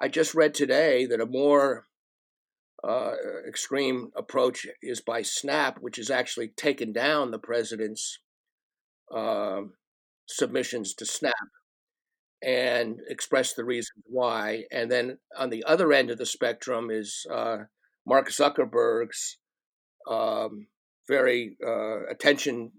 I 0.01 0.09
just 0.09 0.35
read 0.35 0.55
today 0.55 1.07
that 1.07 1.21
a 1.21 1.27
more 1.27 1.87
uh, 2.83 3.13
extreme 3.47 4.11
approach 4.17 4.67
is 4.83 5.01
by 5.01 5.23
Snap, 5.23 5.79
which 5.81 5.97
has 5.97 6.11
actually 6.11 6.49
taken 6.49 6.93
down 6.93 7.31
the 7.31 7.39
president's 7.39 8.19
uh, 9.15 9.63
submissions 10.27 10.95
to 10.95 11.05
SNAP 11.05 11.35
and 12.43 13.01
expressed 13.09 13.57
the 13.57 13.65
reasons 13.65 14.05
why. 14.07 14.65
And 14.73 14.91
then 14.91 15.19
on 15.37 15.51
the 15.51 15.65
other 15.65 15.93
end 15.93 16.11
of 16.11 16.19
the 16.19 16.27
spectrum 16.27 16.91
is 16.91 17.27
uh, 17.31 17.59
Mark 18.07 18.31
Zuckerberg's 18.31 19.39
um, 20.11 20.69
very 21.07 21.57
uh, 21.65 22.07
attention 22.07 22.73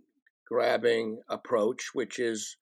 grabbing 0.47 1.21
approach, 1.29 1.91
which 1.93 2.17
is, 2.17 2.57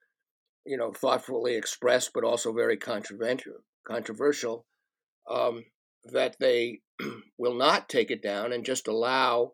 you 0.66 0.78
know, 0.78 0.92
thoughtfully 0.92 1.56
expressed 1.56 2.12
but 2.14 2.24
also 2.26 2.52
very 2.52 2.78
controversial. 2.78 3.54
Controversial 3.88 4.66
um, 5.30 5.64
that 6.06 6.36
they 6.40 6.82
will 7.38 7.56
not 7.56 7.90
take 7.90 8.12
it 8.12 8.22
down 8.22 8.54
and 8.54 8.66
just 8.66 8.88
allow 8.88 9.54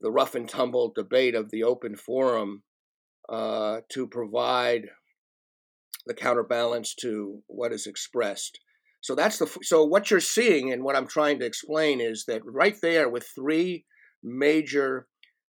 the 0.00 0.10
rough 0.10 0.34
and 0.34 0.48
tumble 0.48 0.92
debate 0.94 1.34
of 1.34 1.50
the 1.50 1.62
open 1.62 1.96
forum 1.96 2.62
uh, 3.28 3.80
to 3.90 4.06
provide 4.06 4.86
the 6.06 6.14
counterbalance 6.14 6.94
to 6.94 7.42
what 7.46 7.72
is 7.72 7.86
expressed. 7.86 8.60
So 9.00 9.14
that's 9.14 9.38
the 9.38 9.46
so 9.62 9.84
what 9.84 10.10
you're 10.10 10.20
seeing 10.20 10.72
and 10.72 10.82
what 10.82 10.96
I'm 10.96 11.06
trying 11.06 11.38
to 11.38 11.46
explain 11.46 12.00
is 12.00 12.24
that 12.26 12.42
right 12.44 12.76
there 12.80 13.08
with 13.08 13.26
three 13.34 13.84
major 14.22 15.06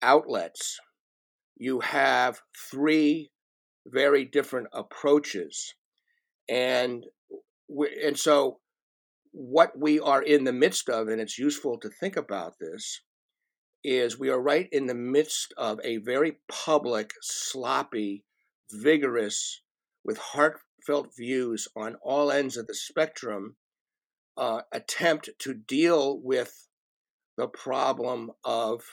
outlets, 0.02 0.78
you 1.56 1.80
have 1.80 2.40
three 2.70 3.30
very 3.86 4.24
different 4.24 4.68
approaches, 4.72 5.74
and 6.48 7.04
and 8.04 8.18
so 8.18 8.58
what 9.38 9.78
we 9.78 10.00
are 10.00 10.22
in 10.22 10.44
the 10.44 10.52
midst 10.52 10.88
of, 10.88 11.08
and 11.08 11.20
it's 11.20 11.38
useful 11.38 11.78
to 11.78 11.90
think 11.90 12.16
about 12.16 12.54
this, 12.58 13.02
is 13.84 14.18
we 14.18 14.30
are 14.30 14.40
right 14.40 14.66
in 14.72 14.86
the 14.86 14.94
midst 14.94 15.52
of 15.58 15.78
a 15.84 15.98
very 15.98 16.38
public, 16.48 17.10
sloppy, 17.20 18.24
vigorous, 18.72 19.60
with 20.02 20.16
heartfelt 20.16 21.10
views 21.14 21.68
on 21.76 21.96
all 22.02 22.32
ends 22.32 22.56
of 22.56 22.66
the 22.66 22.74
spectrum 22.74 23.56
uh, 24.38 24.62
attempt 24.72 25.28
to 25.40 25.52
deal 25.52 26.18
with 26.18 26.68
the 27.36 27.48
problem 27.48 28.30
of 28.42 28.84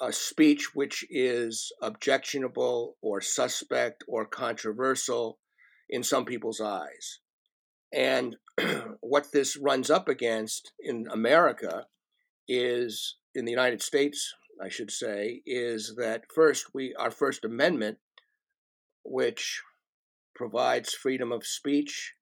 a 0.00 0.12
speech 0.12 0.74
which 0.74 1.04
is 1.08 1.70
objectionable 1.80 2.96
or 3.00 3.20
suspect 3.20 4.02
or 4.08 4.26
controversial 4.26 5.38
in 5.88 6.02
some 6.02 6.24
people's 6.24 6.60
eyes. 6.60 7.20
And 7.92 8.36
what 9.00 9.32
this 9.32 9.56
runs 9.56 9.90
up 9.90 10.08
against 10.08 10.72
in 10.80 11.06
America 11.10 11.86
is 12.48 13.16
in 13.34 13.44
the 13.44 13.50
United 13.50 13.82
States, 13.82 14.34
I 14.62 14.68
should 14.68 14.90
say, 14.90 15.42
is 15.44 15.94
that 15.96 16.24
first 16.34 16.66
we 16.74 16.94
our 16.94 17.10
First 17.10 17.44
Amendment, 17.44 17.98
which 19.04 19.62
provides 20.34 20.94
freedom 20.94 21.32
of 21.32 21.46
speech 21.46 22.14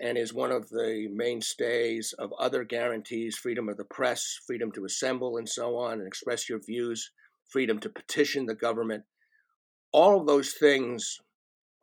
and 0.00 0.16
is 0.16 0.32
one 0.32 0.50
of 0.50 0.70
the 0.70 1.08
mainstays 1.12 2.14
of 2.18 2.32
other 2.38 2.64
guarantees 2.64 3.36
freedom 3.36 3.68
of 3.68 3.76
the 3.76 3.84
press, 3.84 4.38
freedom 4.46 4.72
to 4.72 4.86
assemble, 4.86 5.36
and 5.36 5.48
so 5.48 5.76
on, 5.76 5.94
and 5.94 6.06
express 6.06 6.48
your 6.48 6.58
views, 6.58 7.12
freedom 7.50 7.78
to 7.80 7.90
petition 7.90 8.46
the 8.46 8.54
government. 8.54 9.04
All 9.92 10.18
of 10.18 10.26
those 10.26 10.52
things 10.52 11.18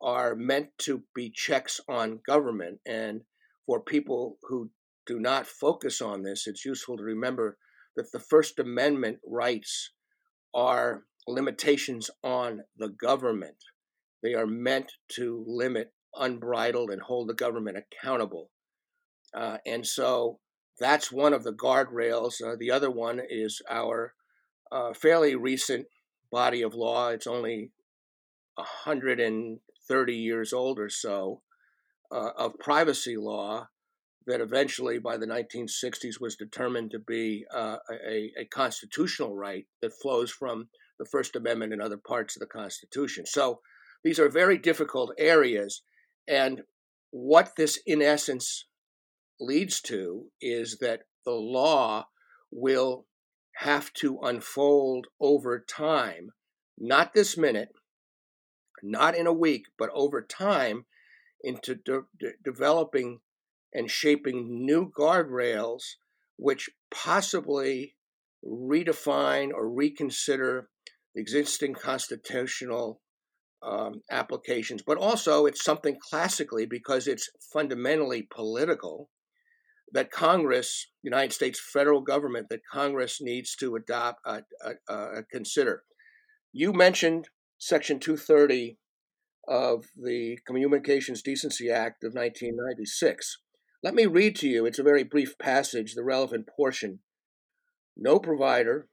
are 0.00 0.34
meant 0.34 0.68
to 0.78 1.02
be 1.14 1.30
checks 1.34 1.80
on 1.88 2.20
government. 2.26 2.80
And 2.86 3.22
for 3.68 3.80
people 3.80 4.38
who 4.44 4.70
do 5.06 5.20
not 5.20 5.46
focus 5.46 6.00
on 6.00 6.22
this, 6.22 6.46
it's 6.46 6.64
useful 6.64 6.96
to 6.96 7.02
remember 7.02 7.58
that 7.96 8.10
the 8.12 8.18
First 8.18 8.58
Amendment 8.58 9.18
rights 9.26 9.92
are 10.54 11.02
limitations 11.26 12.10
on 12.24 12.62
the 12.78 12.88
government. 12.88 13.56
They 14.22 14.32
are 14.32 14.46
meant 14.46 14.92
to 15.16 15.44
limit 15.46 15.92
unbridled 16.14 16.88
and 16.88 17.02
hold 17.02 17.28
the 17.28 17.34
government 17.34 17.76
accountable. 17.76 18.48
Uh, 19.36 19.58
and 19.66 19.86
so 19.86 20.38
that's 20.80 21.12
one 21.12 21.34
of 21.34 21.44
the 21.44 21.52
guardrails. 21.52 22.36
Uh, 22.42 22.56
the 22.58 22.70
other 22.70 22.90
one 22.90 23.20
is 23.28 23.60
our 23.68 24.14
uh, 24.72 24.94
fairly 24.94 25.36
recent 25.36 25.86
body 26.32 26.62
of 26.62 26.72
law. 26.72 27.08
It's 27.08 27.26
only 27.26 27.72
130 28.54 30.14
years 30.14 30.52
old 30.54 30.78
or 30.78 30.88
so 30.88 31.42
uh, 32.10 32.30
of 32.36 32.58
privacy 32.58 33.16
law 33.16 33.68
that 34.26 34.40
eventually, 34.40 34.98
by 34.98 35.16
the 35.16 35.26
1960s, 35.26 36.20
was 36.20 36.36
determined 36.36 36.90
to 36.90 36.98
be 36.98 37.46
uh, 37.54 37.78
a, 37.90 38.30
a 38.38 38.44
constitutional 38.46 39.34
right 39.34 39.66
that 39.80 39.98
flows 40.02 40.30
from 40.30 40.68
the 40.98 41.06
First 41.06 41.34
Amendment 41.34 41.72
and 41.72 41.80
other 41.80 41.96
parts 41.96 42.36
of 42.36 42.40
the 42.40 42.46
Constitution. 42.46 43.24
So 43.24 43.60
these 44.04 44.18
are 44.18 44.28
very 44.28 44.58
difficult 44.58 45.12
areas. 45.18 45.82
And 46.28 46.62
what 47.10 47.56
this, 47.56 47.78
in 47.86 48.02
essence, 48.02 48.66
leads 49.40 49.80
to 49.82 50.26
is 50.40 50.78
that 50.80 51.02
the 51.24 51.32
law 51.32 52.06
will 52.50 53.06
have 53.56 53.92
to 53.92 54.18
unfold 54.22 55.06
over 55.20 55.58
time, 55.58 56.30
not 56.78 57.14
this 57.14 57.36
minute, 57.36 57.70
not 58.82 59.16
in 59.16 59.26
a 59.26 59.32
week, 59.32 59.64
but 59.78 59.90
over 59.92 60.22
time, 60.22 60.84
into 61.42 61.74
de- 61.74 62.06
de- 62.18 62.32
developing 62.44 63.20
and 63.72 63.90
shaping 63.90 64.64
new 64.64 64.90
guardrails 64.90 65.82
which 66.36 66.70
possibly 66.90 67.96
redefine 68.44 69.50
or 69.52 69.68
reconsider 69.68 70.68
existing 71.16 71.74
constitutional 71.74 73.00
um, 73.62 74.02
applications, 74.10 74.82
but 74.82 74.98
also 74.98 75.46
it's 75.46 75.64
something 75.64 75.98
classically 76.00 76.64
because 76.64 77.08
it's 77.08 77.28
fundamentally 77.52 78.22
political 78.30 79.10
that 79.92 80.10
Congress, 80.10 80.86
United 81.02 81.32
States 81.32 81.60
federal 81.60 82.00
government, 82.00 82.46
that 82.50 82.60
Congress 82.70 83.18
needs 83.20 83.56
to 83.56 83.74
adopt, 83.74 84.20
uh, 84.24 84.42
uh, 84.64 84.72
uh, 84.88 85.22
consider. 85.32 85.82
You 86.52 86.72
mentioned 86.72 87.28
Section 87.58 87.98
230 87.98 88.78
of 89.48 89.86
the 89.96 90.38
Communications 90.46 91.22
Decency 91.22 91.70
Act 91.70 92.04
of 92.04 92.14
1996. 92.14 93.38
Let 93.82 93.94
me 93.94 94.06
read 94.06 94.36
to 94.36 94.48
you, 94.48 94.66
it's 94.66 94.78
a 94.78 94.84
very 94.84 95.04
brief 95.04 95.38
passage, 95.38 95.94
the 95.94 96.04
relevant 96.04 96.48
portion. 96.54 97.00
No 97.96 98.18
provider 98.18 98.88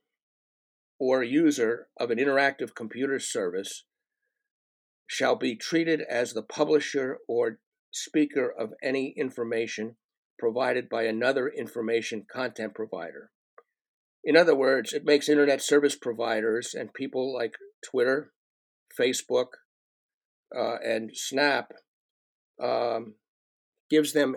or 0.99 1.23
user 1.23 1.87
of 1.99 2.11
an 2.11 2.17
interactive 2.17 2.73
computer 2.75 3.19
service 3.19 3.83
shall 5.07 5.35
be 5.35 5.55
treated 5.55 6.01
as 6.01 6.33
the 6.33 6.41
publisher 6.41 7.19
or 7.27 7.59
speaker 7.91 8.51
of 8.57 8.73
any 8.81 9.13
information 9.17 9.95
provided 10.39 10.89
by 10.89 11.03
another 11.03 11.47
information 11.47 12.25
content 12.31 12.73
provider. 12.73 13.31
In 14.23 14.35
other 14.35 14.55
words, 14.55 14.93
it 14.93 15.05
makes 15.05 15.29
internet 15.29 15.61
service 15.61 15.95
providers 15.95 16.73
and 16.73 16.93
people 16.93 17.33
like 17.33 17.53
Twitter, 17.83 18.31
Facebook, 18.99 19.47
uh, 20.55 20.75
and 20.83 21.11
Snap 21.13 21.71
um, 22.61 23.15
gives 23.89 24.13
them 24.13 24.35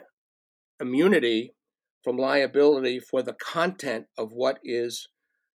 immunity 0.80 1.54
from 2.04 2.16
liability 2.16 3.00
for 3.00 3.22
the 3.22 3.34
content 3.34 4.06
of 4.16 4.32
what 4.32 4.58
is 4.62 5.08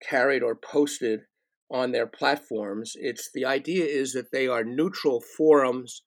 carried 0.03 0.43
or 0.43 0.55
posted 0.55 1.21
on 1.71 1.93
their 1.93 2.07
platforms. 2.07 2.93
It's 2.95 3.31
the 3.33 3.45
idea 3.45 3.85
is 3.85 4.13
that 4.13 4.33
they 4.33 4.47
are 4.47 4.65
neutral 4.65 5.21
forums, 5.21 6.03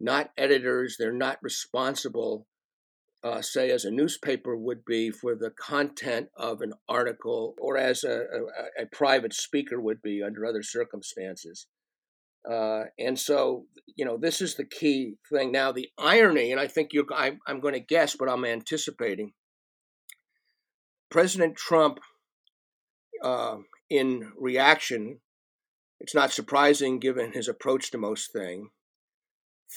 not 0.00 0.30
editors. 0.38 0.96
They're 0.98 1.12
not 1.12 1.38
responsible, 1.42 2.46
uh, 3.22 3.42
say, 3.42 3.70
as 3.70 3.84
a 3.84 3.90
newspaper 3.90 4.56
would 4.56 4.84
be 4.84 5.10
for 5.10 5.34
the 5.34 5.50
content 5.50 6.28
of 6.36 6.60
an 6.60 6.72
article, 6.88 7.54
or 7.58 7.76
as 7.76 8.04
a, 8.04 8.20
a, 8.78 8.82
a 8.82 8.86
private 8.92 9.34
speaker 9.34 9.80
would 9.80 10.00
be 10.00 10.22
under 10.22 10.46
other 10.46 10.62
circumstances. 10.62 11.66
Uh, 12.48 12.84
and 12.98 13.18
so, 13.18 13.66
you 13.96 14.04
know, 14.04 14.16
this 14.16 14.40
is 14.40 14.54
the 14.54 14.64
key 14.64 15.16
thing. 15.30 15.50
Now, 15.50 15.72
the 15.72 15.88
irony, 15.98 16.52
and 16.52 16.60
I 16.60 16.66
think 16.66 16.92
you, 16.92 17.06
I, 17.14 17.38
I'm 17.46 17.60
going 17.60 17.74
to 17.74 17.80
guess, 17.80 18.16
but 18.16 18.28
I'm 18.28 18.44
anticipating. 18.44 19.32
President 21.10 21.56
Trump, 21.56 22.00
uh, 23.22 23.56
in 23.88 24.32
reaction, 24.38 25.20
it's 26.00 26.14
not 26.14 26.32
surprising 26.32 26.98
given 26.98 27.32
his 27.32 27.48
approach 27.48 27.90
to 27.90 27.98
most 27.98 28.32
things, 28.32 28.68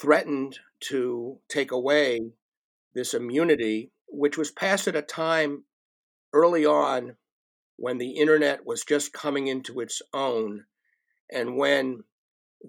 threatened 0.01 0.59
to 0.89 1.39
take 1.47 1.71
away 1.71 2.19
this 2.93 3.13
immunity, 3.13 3.91
which 4.09 4.37
was 4.37 4.51
passed 4.51 4.87
at 4.87 4.95
a 4.95 5.01
time 5.01 5.63
early 6.33 6.65
on 6.65 7.15
when 7.77 7.97
the 7.97 8.11
internet 8.11 8.65
was 8.65 8.83
just 8.83 9.13
coming 9.13 9.47
into 9.47 9.79
its 9.79 10.01
own 10.13 10.65
and 11.31 11.55
when 11.55 12.03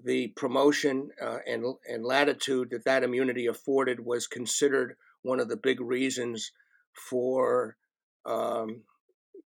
the 0.03 0.27
promotion 0.35 1.09
uh, 1.21 1.37
and, 1.47 1.65
and 1.87 2.05
latitude 2.05 2.69
that 2.71 2.85
that 2.85 3.03
immunity 3.03 3.47
afforded 3.47 3.99
was 3.99 4.27
considered 4.27 4.95
one 5.23 5.39
of 5.39 5.49
the 5.49 5.57
big 5.57 5.81
reasons 5.81 6.51
for 7.09 7.75
um, 8.25 8.83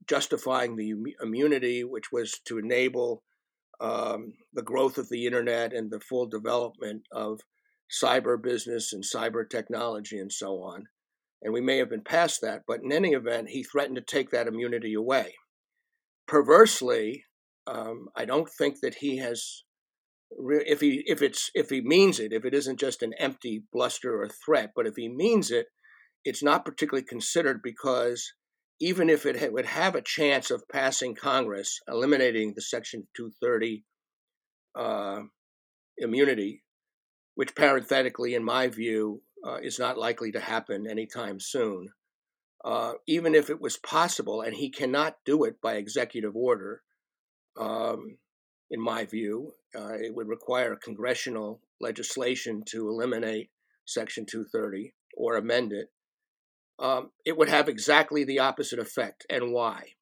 justifying 0.09 0.77
the 0.77 0.95
immunity, 1.23 1.85
which 1.85 2.11
was 2.13 2.41
to 2.47 2.59
enable 2.59 3.23
um, 3.81 4.35
the 4.53 4.63
growth 4.63 4.99
of 4.99 5.09
the 5.09 5.27
internet 5.27 5.73
and 5.73 5.91
the 5.91 6.01
full 6.01 6.27
development 6.27 7.03
of 7.13 7.41
cyber 7.91 8.41
business 8.41 8.93
and 8.93 9.03
cyber 9.03 9.49
technology 9.49 10.19
and 10.19 10.33
so 10.33 10.63
on. 10.63 10.85
And 11.43 11.53
we 11.53 11.61
may 11.61 11.79
have 11.79 11.89
been 11.89 12.05
past 12.05 12.41
that, 12.43 12.63
but 12.67 12.83
in 12.83 12.93
any 12.93 13.13
event, 13.13 13.49
he 13.49 13.63
threatened 13.63 13.97
to 13.97 14.03
take 14.03 14.31
that 14.31 14.47
immunity 14.47 14.95
away. 14.95 15.35
Perversely, 16.29 17.25
um, 17.67 18.09
I 18.15 18.27
don't 18.27 18.49
think 18.49 18.81
that 18.83 18.97
he 18.97 19.17
has 19.19 19.65
if 20.31 20.81
he 20.81 21.03
if 21.07 21.23
it's 21.23 21.51
if 21.55 21.71
he 21.71 21.81
means 21.81 22.21
it, 22.21 22.33
if 22.33 22.45
it 22.45 22.55
isn't 22.55 22.79
just 22.79 23.03
an 23.03 23.13
empty 23.19 23.65
bluster 23.73 24.23
or 24.23 24.29
threat, 24.29 24.73
but 24.75 24.87
if 24.87 24.97
he 24.97 25.09
means 25.09 25.51
it, 25.51 25.67
it's 26.25 26.43
not 26.43 26.65
particularly 26.65 27.05
considered 27.05 27.61
because 27.63 28.33
even 28.81 29.11
if 29.11 29.27
it 29.27 29.53
would 29.53 29.67
have 29.67 29.95
a 29.95 30.03
chance 30.03 30.51
of 30.51 30.69
passing 30.73 31.15
Congress, 31.15 31.81
eliminating 31.87 32.55
the 32.55 32.63
Section 32.63 33.07
230 33.15 33.85
uh, 34.75 35.21
immunity, 35.99 36.63
which 37.35 37.55
parenthetically, 37.55 38.35
in 38.35 38.43
my 38.43 38.69
view, 38.69 39.23
uh, 39.47 39.57
is 39.57 39.79
not 39.79 39.99
likely 39.99 40.33
to 40.33 40.41
happen 40.41 40.87
anytime 40.89 41.39
soon. 41.41 41.89
Uh, 42.65 42.93
even 43.07 43.35
if 43.35 43.51
it 43.51 43.61
was 43.61 43.79
possible, 43.79 44.43
and 44.43 44.55
he 44.55 44.71
cannot 44.71 45.17
do 45.25 45.45
it 45.45 45.61
by 45.63 45.75
executive 45.75 46.37
order, 46.37 46.83
um, 47.59 48.19
in 48.71 48.81
my 48.81 49.05
view. 49.05 49.53
Uh, 49.75 49.95
it 49.95 50.15
would 50.15 50.29
require 50.29 50.77
congressional 50.77 51.61
legislation 51.81 52.63
to 52.67 52.89
eliminate 52.89 53.51
Section 53.85 54.27
230 54.27 54.95
or 55.17 55.37
amend 55.37 55.73
it. 55.73 55.89
Um, 56.79 57.11
it 57.25 57.37
would 57.37 57.49
have 57.49 57.69
exactly 57.69 58.25
the 58.25 58.39
opposite 58.39 58.79
effect. 58.79 59.27
And 59.29 59.53
why? 59.53 59.95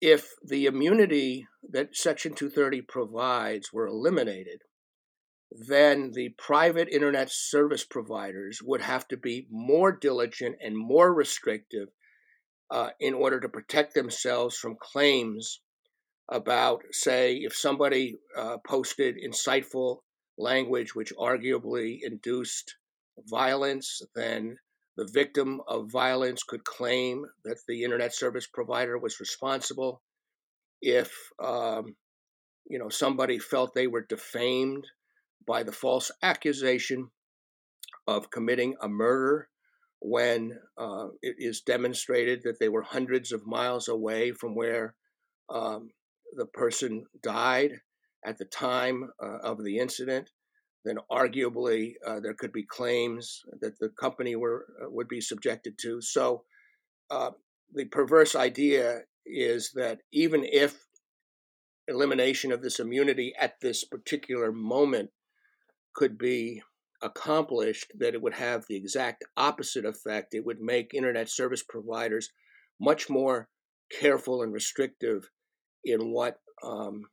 If 0.00 0.34
the 0.44 0.66
immunity 0.66 1.46
that 1.70 1.96
Section 1.96 2.34
230 2.34 2.82
provides 2.82 3.72
were 3.72 3.86
eliminated, 3.86 4.62
then 5.50 6.12
the 6.12 6.34
private 6.36 6.88
internet 6.88 7.30
service 7.30 7.84
providers 7.84 8.60
would 8.62 8.82
have 8.82 9.08
to 9.08 9.16
be 9.16 9.46
more 9.50 9.90
diligent 9.90 10.56
and 10.62 10.76
more 10.76 11.12
restrictive 11.12 11.88
uh, 12.70 12.90
in 13.00 13.14
order 13.14 13.40
to 13.40 13.48
protect 13.48 13.94
themselves 13.94 14.56
from 14.56 14.76
claims 14.78 15.60
about, 16.28 16.82
say, 16.92 17.36
if 17.36 17.56
somebody 17.56 18.16
uh, 18.36 18.58
posted 18.66 19.16
inciteful 19.16 20.04
language 20.36 20.94
which 20.94 21.12
arguably 21.18 21.98
induced 22.02 22.76
violence, 23.28 24.02
then 24.14 24.56
the 24.96 25.08
victim 25.12 25.60
of 25.68 25.90
violence 25.90 26.42
could 26.42 26.64
claim 26.64 27.24
that 27.44 27.58
the 27.66 27.84
internet 27.84 28.14
service 28.14 28.46
provider 28.46 28.98
was 28.98 29.20
responsible. 29.20 30.02
If 30.82 31.12
um, 31.42 31.96
you 32.68 32.78
know 32.78 32.88
somebody 32.88 33.38
felt 33.38 33.74
they 33.74 33.86
were 33.86 34.06
defamed 34.08 34.86
by 35.46 35.62
the 35.62 35.72
false 35.72 36.10
accusation 36.22 37.10
of 38.06 38.30
committing 38.30 38.74
a 38.80 38.88
murder 38.88 39.48
when 40.00 40.58
uh, 40.76 41.08
it 41.22 41.36
is 41.38 41.62
demonstrated 41.62 42.42
that 42.44 42.58
they 42.60 42.68
were 42.68 42.82
hundreds 42.82 43.32
of 43.32 43.46
miles 43.46 43.88
away 43.88 44.32
from 44.32 44.54
where 44.54 44.94
um, 45.50 45.90
the 46.36 46.46
person 46.46 47.04
died 47.22 47.80
at 48.24 48.38
the 48.38 48.44
time 48.44 49.10
uh, 49.22 49.38
of 49.38 49.62
the 49.62 49.78
incident, 49.78 50.30
then 50.84 50.96
arguably 51.10 51.94
uh, 52.06 52.20
there 52.20 52.34
could 52.34 52.52
be 52.52 52.64
claims 52.64 53.42
that 53.60 53.78
the 53.78 53.90
company 53.90 54.36
were 54.36 54.66
uh, 54.82 54.90
would 54.90 55.08
be 55.08 55.20
subjected 55.20 55.78
to. 55.78 56.00
So 56.00 56.44
uh, 57.10 57.30
the 57.74 57.86
perverse 57.86 58.34
idea 58.34 59.00
is 59.26 59.72
that 59.74 60.00
even 60.12 60.44
if 60.44 60.86
elimination 61.86 62.52
of 62.52 62.62
this 62.62 62.80
immunity 62.80 63.34
at 63.38 63.60
this 63.60 63.84
particular 63.84 64.52
moment 64.52 65.10
could 65.94 66.18
be 66.18 66.62
accomplished, 67.02 67.92
that 67.98 68.14
it 68.14 68.22
would 68.22 68.34
have 68.34 68.64
the 68.66 68.76
exact 68.76 69.24
opposite 69.36 69.84
effect. 69.84 70.34
It 70.34 70.44
would 70.44 70.60
make 70.60 70.94
internet 70.94 71.28
service 71.28 71.62
providers 71.62 72.30
much 72.80 73.08
more 73.08 73.48
careful 73.90 74.42
and 74.42 74.52
restrictive 74.52 75.30
in 75.88 76.10
what 76.10 76.40
um, 76.62 77.04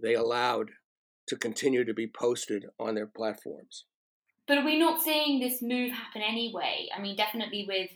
they 0.00 0.14
allowed 0.14 0.70
to 1.28 1.36
continue 1.36 1.84
to 1.84 1.94
be 1.94 2.06
posted 2.06 2.66
on 2.78 2.94
their 2.94 3.06
platforms. 3.06 3.84
But 4.46 4.58
are 4.58 4.64
we 4.64 4.78
not 4.78 5.02
seeing 5.02 5.40
this 5.40 5.62
move 5.62 5.92
happen 5.92 6.22
anyway? 6.22 6.88
I 6.94 7.00
mean, 7.00 7.16
definitely 7.16 7.64
with 7.66 7.90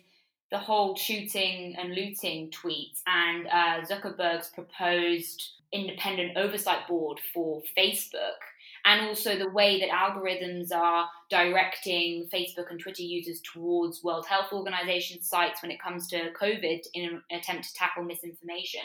the 0.50 0.58
whole 0.58 0.96
shooting 0.96 1.76
and 1.78 1.94
looting 1.94 2.50
tweets 2.50 3.02
and 3.06 3.46
uh, 3.48 3.86
Zuckerberg's 3.86 4.48
proposed 4.48 5.42
independent 5.72 6.38
oversight 6.38 6.88
board 6.88 7.20
for 7.34 7.62
Facebook, 7.76 8.40
and 8.86 9.06
also 9.06 9.36
the 9.36 9.50
way 9.50 9.78
that 9.80 9.90
algorithms 9.90 10.72
are 10.72 11.06
directing 11.28 12.26
Facebook 12.32 12.70
and 12.70 12.80
Twitter 12.80 13.02
users 13.02 13.42
towards 13.42 14.02
World 14.02 14.26
Health 14.26 14.52
Organization 14.52 15.20
sites 15.22 15.60
when 15.60 15.70
it 15.70 15.82
comes 15.82 16.08
to 16.08 16.30
COVID 16.40 16.80
in 16.94 17.04
an 17.10 17.22
attempt 17.30 17.68
to 17.68 17.74
tackle 17.74 18.04
misinformation. 18.04 18.80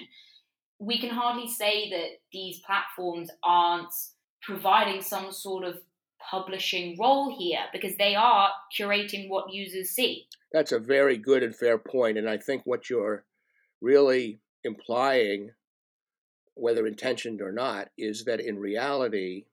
We 0.85 0.99
can 0.99 1.09
hardly 1.09 1.49
say 1.49 1.89
that 1.91 2.19
these 2.31 2.59
platforms 2.59 3.29
aren't 3.43 3.93
providing 4.41 5.01
some 5.01 5.31
sort 5.31 5.63
of 5.63 5.77
publishing 6.29 6.97
role 6.99 7.35
here 7.37 7.59
because 7.71 7.95
they 7.97 8.15
are 8.15 8.49
curating 8.77 9.29
what 9.29 9.53
users 9.53 9.89
see. 9.91 10.25
That's 10.51 10.71
a 10.71 10.79
very 10.79 11.17
good 11.17 11.43
and 11.43 11.55
fair 11.55 11.77
point, 11.77 12.17
and 12.17 12.29
I 12.29 12.37
think 12.37 12.63
what 12.65 12.89
you're 12.89 13.25
really 13.81 14.39
implying, 14.63 15.51
whether 16.55 16.85
intentioned 16.85 17.41
or 17.41 17.51
not, 17.51 17.89
is 17.97 18.25
that 18.25 18.39
in 18.39 18.59
reality, 18.59 19.45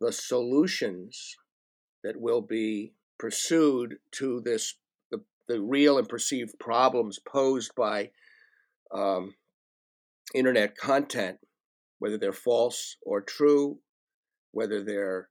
the 0.00 0.12
solutions 0.12 1.36
that 2.02 2.20
will 2.20 2.40
be 2.40 2.92
pursued 3.18 3.96
to 4.12 4.40
this 4.40 4.74
the, 5.10 5.20
the 5.48 5.60
real 5.60 5.98
and 5.98 6.08
perceived 6.08 6.58
problems 6.58 7.18
posed 7.20 7.72
by 7.76 8.10
um, 8.92 9.34
internet 10.34 10.76
content, 10.76 11.38
whether 11.98 12.18
they're 12.18 12.32
false 12.32 12.96
or 13.02 13.20
true, 13.20 13.78
whether 14.52 14.82
they're 14.82 15.28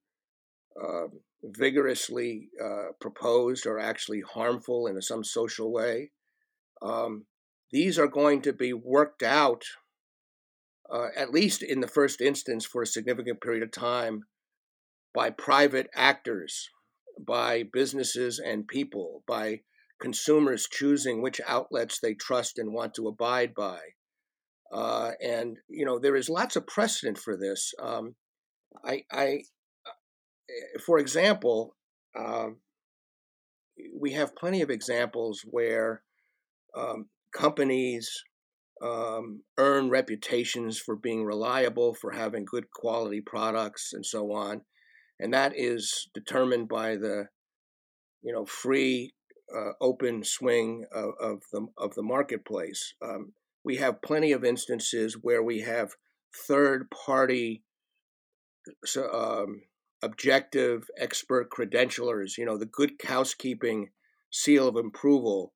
uh, 0.82 1.08
vigorously 1.44 2.50
uh, 2.64 2.92
proposed 3.00 3.66
or 3.66 3.80
actually 3.80 4.22
harmful 4.22 4.88
in 4.88 5.02
some 5.02 5.24
social 5.24 5.72
way. 5.72 6.12
Um, 6.82 7.26
these 7.72 7.98
are 7.98 8.08
going 8.08 8.42
to 8.44 8.54
be 8.54 8.74
worked 8.74 9.24
out, 9.24 9.64
uh, 10.92 11.08
at 11.16 11.32
least 11.32 11.64
in 11.64 11.80
the 11.80 11.88
first 11.88 12.22
instance, 12.22 12.66
for 12.66 12.82
a 12.82 12.88
significant 12.88 13.42
period 13.42 13.64
of 13.64 13.72
time 13.72 14.24
by 15.14 15.30
private 15.30 15.90
actors, 15.96 16.70
by 17.20 17.64
businesses 17.64 18.40
and 18.40 18.68
people, 18.68 19.24
by 19.28 19.62
consumers 20.02 20.68
choosing 20.70 21.22
which 21.22 21.40
outlets 21.48 22.00
they 22.00 22.14
trust 22.14 22.58
and 22.58 22.74
want 22.74 22.94
to 22.96 23.08
abide 23.08 23.54
by. 23.54 23.80
Uh, 24.72 25.12
and 25.22 25.58
you 25.68 25.86
know 25.86 26.00
there 26.00 26.16
is 26.16 26.30
lots 26.30 26.56
of 26.56 26.66
precedent 26.66 27.18
for 27.18 27.36
this. 27.38 27.74
Um, 27.82 28.16
I, 28.86 29.04
I 29.12 29.42
Eh, 30.52 30.80
for 30.86 31.00
example, 31.00 31.76
um, 32.18 32.58
we 33.98 34.14
have 34.14 34.36
plenty 34.36 34.62
of 34.62 34.70
examples 34.70 35.42
where 35.46 36.04
um, 36.76 37.08
companies 37.34 38.24
um, 38.82 39.44
earn 39.58 39.90
reputations 39.90 40.80
for 40.80 40.96
being 40.96 41.24
reliable, 41.24 41.94
for 41.94 42.12
having 42.12 42.46
good 42.46 42.70
quality 42.72 43.22
products, 43.22 43.92
and 43.94 44.06
so 44.06 44.32
on, 44.32 44.62
and 45.20 45.34
that 45.34 45.54
is 45.56 46.10
determined 46.14 46.68
by 46.68 46.96
the, 46.96 47.28
you 48.24 48.34
know, 48.34 48.46
free, 48.46 49.14
uh, 49.56 49.72
open 49.82 50.24
swing 50.24 50.86
of, 50.94 51.12
of, 51.20 51.42
the 51.52 51.68
of 51.78 51.94
the 51.96 52.04
marketplace. 52.04 52.94
We 53.64 53.78
have 53.78 54.02
plenty 54.02 54.32
of 54.32 54.44
instances 54.44 55.18
where 55.22 55.44
we 55.44 55.62
have 55.62 55.96
third 56.48 56.90
party 56.90 57.64
um, 59.14 59.62
objective 60.04 60.90
expert 60.98 61.50
credentialers, 61.50 62.38
you 62.38 62.46
know, 62.46 62.58
the 62.58 62.66
good 62.66 62.94
housekeeping 63.04 63.90
seal 64.32 64.68
of 64.68 64.76
approval, 64.76 65.54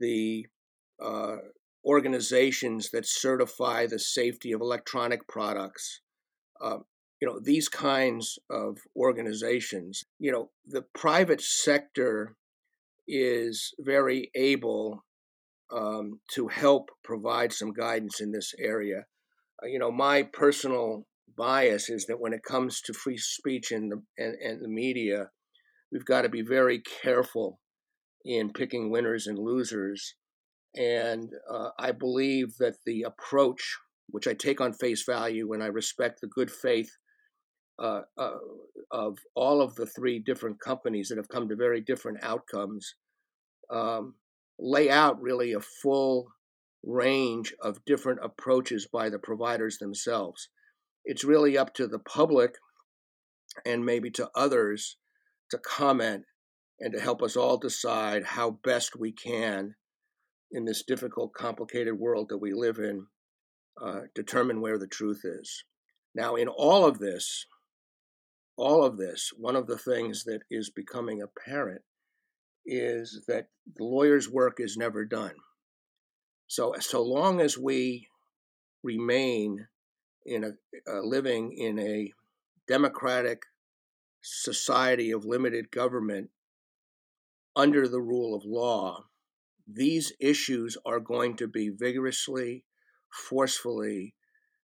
the 0.00 0.46
uh, 1.02 1.36
organizations 1.84 2.90
that 2.90 3.06
certify 3.06 3.86
the 3.86 3.98
safety 3.98 4.52
of 4.52 4.60
electronic 4.60 5.26
products, 5.28 6.00
uh, 6.60 6.78
you 7.20 7.28
know, 7.28 7.38
these 7.40 7.68
kinds 7.68 8.38
of 8.50 8.78
organizations. 8.96 10.04
You 10.18 10.32
know, 10.32 10.50
the 10.66 10.82
private 10.94 11.40
sector 11.40 12.36
is 13.06 13.74
very 13.78 14.30
able 14.34 15.04
um, 15.72 16.20
to 16.34 16.48
help 16.48 16.90
provide 17.02 17.52
some 17.52 17.72
guidance 17.72 18.20
in 18.20 18.32
this 18.32 18.52
area. 18.58 19.04
Uh, 19.62 19.66
you 19.66 19.78
know, 19.78 19.90
my 19.90 20.22
personal 20.22 21.06
bias 21.36 21.88
is 21.88 22.06
that 22.06 22.20
when 22.20 22.32
it 22.32 22.42
comes 22.42 22.80
to 22.80 22.92
free 22.92 23.18
speech 23.18 23.72
and 23.72 23.90
the, 23.90 24.02
and, 24.18 24.34
and 24.34 24.62
the 24.62 24.68
media, 24.68 25.30
we've 25.90 26.04
got 26.04 26.22
to 26.22 26.28
be 26.28 26.42
very 26.42 26.82
careful 27.02 27.60
in 28.24 28.52
picking 28.52 28.90
winners 28.90 29.26
and 29.26 29.38
losers. 29.38 30.14
And 30.76 31.30
uh, 31.50 31.68
I 31.78 31.92
believe 31.92 32.56
that 32.58 32.76
the 32.84 33.02
approach, 33.02 33.76
which 34.08 34.26
I 34.26 34.34
take 34.34 34.60
on 34.60 34.72
face 34.72 35.04
value 35.04 35.52
and 35.52 35.62
I 35.62 35.66
respect 35.66 36.20
the 36.20 36.26
good 36.26 36.50
faith 36.50 36.90
uh, 37.78 38.02
uh, 38.16 38.38
of 38.90 39.18
all 39.34 39.60
of 39.60 39.74
the 39.74 39.86
three 39.86 40.18
different 40.18 40.60
companies 40.60 41.08
that 41.08 41.18
have 41.18 41.28
come 41.28 41.48
to 41.48 41.56
very 41.56 41.80
different 41.80 42.18
outcomes, 42.22 42.94
um, 43.70 44.14
lay 44.58 44.90
out 44.90 45.20
really 45.20 45.52
a 45.52 45.60
full 45.60 46.28
range 46.84 47.54
of 47.60 47.84
different 47.84 48.20
approaches 48.22 48.86
by 48.92 49.08
the 49.08 49.18
providers 49.18 49.78
themselves 49.78 50.48
it's 51.04 51.24
really 51.24 51.56
up 51.58 51.74
to 51.74 51.86
the 51.86 51.98
public 51.98 52.54
and 53.64 53.84
maybe 53.84 54.10
to 54.10 54.30
others 54.34 54.96
to 55.50 55.58
comment 55.58 56.24
and 56.80 56.92
to 56.92 57.00
help 57.00 57.22
us 57.22 57.36
all 57.36 57.56
decide 57.56 58.24
how 58.24 58.58
best 58.64 58.96
we 58.96 59.12
can 59.12 59.74
in 60.50 60.64
this 60.64 60.82
difficult, 60.82 61.32
complicated 61.34 61.98
world 61.98 62.28
that 62.28 62.38
we 62.38 62.52
live 62.52 62.78
in, 62.78 63.06
uh, 63.80 64.00
determine 64.14 64.60
where 64.60 64.78
the 64.78 64.86
truth 64.86 65.22
is. 65.24 65.64
Now, 66.14 66.36
in 66.36 66.48
all 66.48 66.86
of 66.86 66.98
this, 66.98 67.46
all 68.56 68.84
of 68.84 68.96
this, 68.96 69.30
one 69.36 69.56
of 69.56 69.66
the 69.66 69.78
things 69.78 70.24
that 70.24 70.40
is 70.50 70.70
becoming 70.70 71.20
apparent 71.20 71.82
is 72.66 73.24
that 73.28 73.48
the 73.76 73.84
lawyer's 73.84 74.28
work 74.28 74.58
is 74.58 74.76
never 74.76 75.04
done. 75.04 75.34
So, 76.46 76.74
so 76.80 77.02
long 77.02 77.40
as 77.40 77.58
we 77.58 78.08
remain 78.82 79.66
in 80.26 80.44
a 80.44 80.50
uh, 80.90 81.00
living 81.00 81.52
in 81.52 81.78
a 81.78 82.12
democratic 82.66 83.42
society 84.22 85.10
of 85.10 85.24
limited 85.24 85.70
government 85.70 86.30
under 87.56 87.88
the 87.88 88.00
rule 88.00 88.34
of 88.34 88.44
law, 88.44 89.04
these 89.66 90.12
issues 90.20 90.76
are 90.84 91.00
going 91.00 91.36
to 91.36 91.46
be 91.46 91.68
vigorously, 91.70 92.64
forcefully 93.10 94.14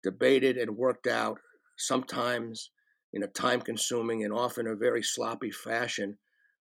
debated 0.04 0.58
and 0.58 0.78
worked 0.78 1.08
out, 1.08 1.39
sometimes 1.78 2.72
in 3.14 3.24
a 3.24 3.28
time 3.28 3.62
consuming 3.62 4.24
and 4.24 4.34
often 4.34 4.68
a 4.68 4.76
very 4.76 5.04
sloppy 5.04 5.52
fashion, 5.52 6.18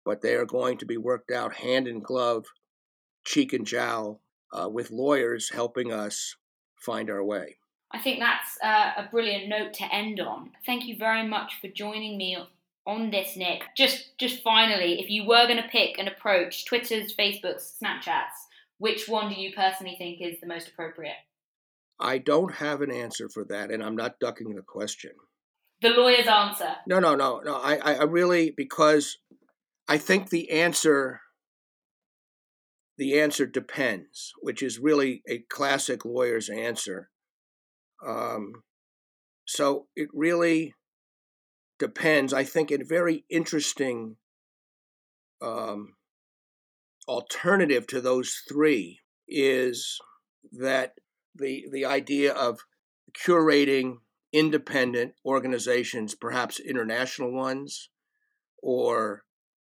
but 0.05 0.23
they 0.23 0.35
are 0.35 0.47
going 0.47 0.79
to 0.79 0.87
be 0.87 0.97
worked 0.97 1.31
out 1.31 1.55
hand 1.55 1.87
in 1.89 2.01
glove, 2.01 2.47
cheek 3.25 3.53
and 3.53 3.67
jowl, 3.67 4.21
uh, 4.53 4.69
with 4.69 4.91
lawyers 4.91 5.51
helping 5.51 5.93
us 5.93 6.37
find 6.77 7.11
our 7.11 7.23
way. 7.25 7.57
I 7.91 7.99
think 7.99 8.21
that's 8.21 8.59
uh, 8.63 9.03
a 9.03 9.09
brilliant 9.11 9.49
note 9.49 9.75
to 9.75 9.95
end 9.95 10.21
on. 10.21 10.51
Thank 10.67 10.87
you 10.87 10.97
very 10.97 11.27
much 11.27 11.55
for 11.61 11.69
joining 11.69 12.19
me 12.19 12.37
on 12.87 13.11
this, 13.11 13.37
Nick. 13.37 13.63
Just, 13.77 14.19
just 14.19 14.43
finally, 14.43 15.01
if 15.01 15.11
you 15.11 15.25
were 15.25 15.47
going 15.47 15.63
to 15.63 15.69
pick 15.69 15.99
an 15.99 16.09
approach, 16.09 16.67
Twitter's, 16.67 17.15
Facebook's, 17.15 17.75
Snapchat's, 17.83 18.47
which 18.79 19.09
one 19.09 19.33
do 19.33 19.41
you 19.41 19.53
personally 19.55 19.97
think 19.99 20.21
is 20.21 20.41
the 20.41 20.47
most 20.47 20.69
appropriate? 20.69 21.17
I 22.01 22.19
don't 22.19 22.55
have 22.55 22.81
an 22.81 22.93
answer 22.93 23.29
for 23.29 23.45
that, 23.47 23.71
and 23.71 23.83
I'm 23.83 23.97
not 23.97 24.21
ducking 24.21 24.55
the 24.55 24.63
question. 24.63 25.13
The 25.81 25.91
lawyer's 25.91 26.27
answer. 26.27 26.77
No, 26.87 27.01
no, 27.01 27.15
no, 27.15 27.41
no. 27.41 27.57
I, 27.57 27.77
I 27.77 28.03
really 28.05 28.51
because 28.51 29.19
I 29.89 29.99
think 29.99 30.29
the 30.29 30.51
answer 30.51 31.21
the 32.99 33.19
answer 33.19 33.47
depends, 33.47 34.33
which 34.41 34.61
is 34.61 34.81
really 34.81 35.23
a 35.29 35.39
classic 35.49 36.05
lawyer's 36.05 36.51
answer. 36.51 37.11
Um, 38.05 38.65
so 39.47 39.87
it 39.95 40.09
really 40.13 40.75
depends. 41.79 42.35
I 42.35 42.43
think 42.43 42.73
a 42.73 42.79
very 42.85 43.25
interesting 43.31 44.17
um, 45.41 45.95
alternative 47.07 47.87
to 47.87 48.01
those 48.01 48.43
three 48.49 48.99
is 49.29 49.99
that 50.53 50.95
the 51.35 51.67
the 51.71 51.85
idea 51.85 52.33
of 52.33 52.59
curating 53.15 53.99
independent 54.33 55.15
organizations, 55.25 56.15
perhaps 56.15 56.59
international 56.61 57.33
ones, 57.33 57.91
or 58.61 59.23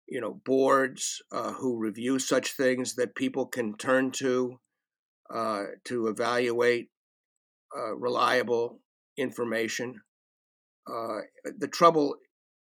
you 0.09 0.21
know 0.21 0.41
boards 0.45 1.23
uh, 1.33 1.53
who 1.53 1.79
review 1.79 2.19
such 2.19 2.53
things 2.53 2.95
that 2.95 3.15
people 3.15 3.47
can 3.47 3.77
turn 3.77 4.11
to 4.11 4.59
uh, 5.33 5.65
to 5.85 6.09
evaluate 6.09 6.89
uh, 7.77 7.95
reliable 7.95 8.81
information. 9.19 10.01
Uh, 10.91 11.21
the 11.59 11.69
trouble 11.69 12.15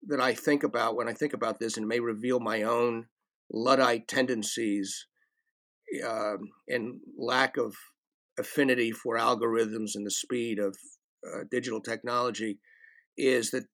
that 0.07 0.21
I 0.21 0.35
think 0.35 0.65
about 0.65 0.97
when 0.97 1.09
I 1.09 1.13
think 1.13 1.33
about 1.33 1.61
this, 1.61 1.77
and 1.77 1.87
may 1.87 2.01
reveal 2.01 2.41
my 2.41 2.63
own 2.63 3.07
luddite 3.51 4.09
tendencies 4.09 5.07
um, 6.07 6.51
and 6.67 7.01
lack 7.17 7.57
of 7.57 7.75
affinity 8.39 8.91
for 8.91 9.17
algorithms 9.17 9.93
and 9.95 10.07
the 10.07 10.11
speed 10.11 10.59
of 10.59 10.77
uh, 11.27 11.45
digital 11.51 11.81
technology, 11.81 12.59
is 13.17 13.51
that 13.51 13.65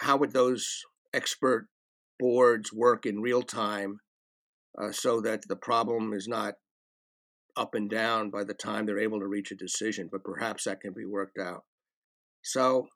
how 0.00 0.16
would 0.16 0.32
those 0.32 0.82
expert 1.12 1.68
boards 2.18 2.72
work 2.72 3.06
in 3.06 3.20
real 3.20 3.42
time 3.42 4.00
uh, 4.80 4.92
so 4.92 5.20
that 5.20 5.42
the 5.48 5.56
problem 5.56 6.12
is 6.12 6.28
not 6.28 6.54
up 7.56 7.74
and 7.74 7.90
down 7.90 8.30
by 8.30 8.44
the 8.44 8.54
time 8.54 8.86
they're 8.86 8.98
able 9.00 9.20
to 9.20 9.26
reach 9.26 9.50
a 9.50 9.56
decision, 9.56 10.08
but 10.10 10.24
perhaps 10.24 10.64
that 10.64 10.80
can 10.80 10.92
be 10.92 11.04
worked 11.04 11.38
out. 11.38 11.64
So, 12.42 12.86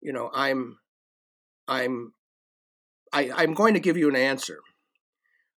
you 0.00 0.12
know, 0.12 0.30
I'm, 0.32 0.78
I'm, 1.66 2.12
I, 3.12 3.30
I'm 3.34 3.54
going 3.54 3.74
to 3.74 3.80
give 3.80 3.96
you 3.96 4.08
an 4.08 4.16
answer. 4.16 4.60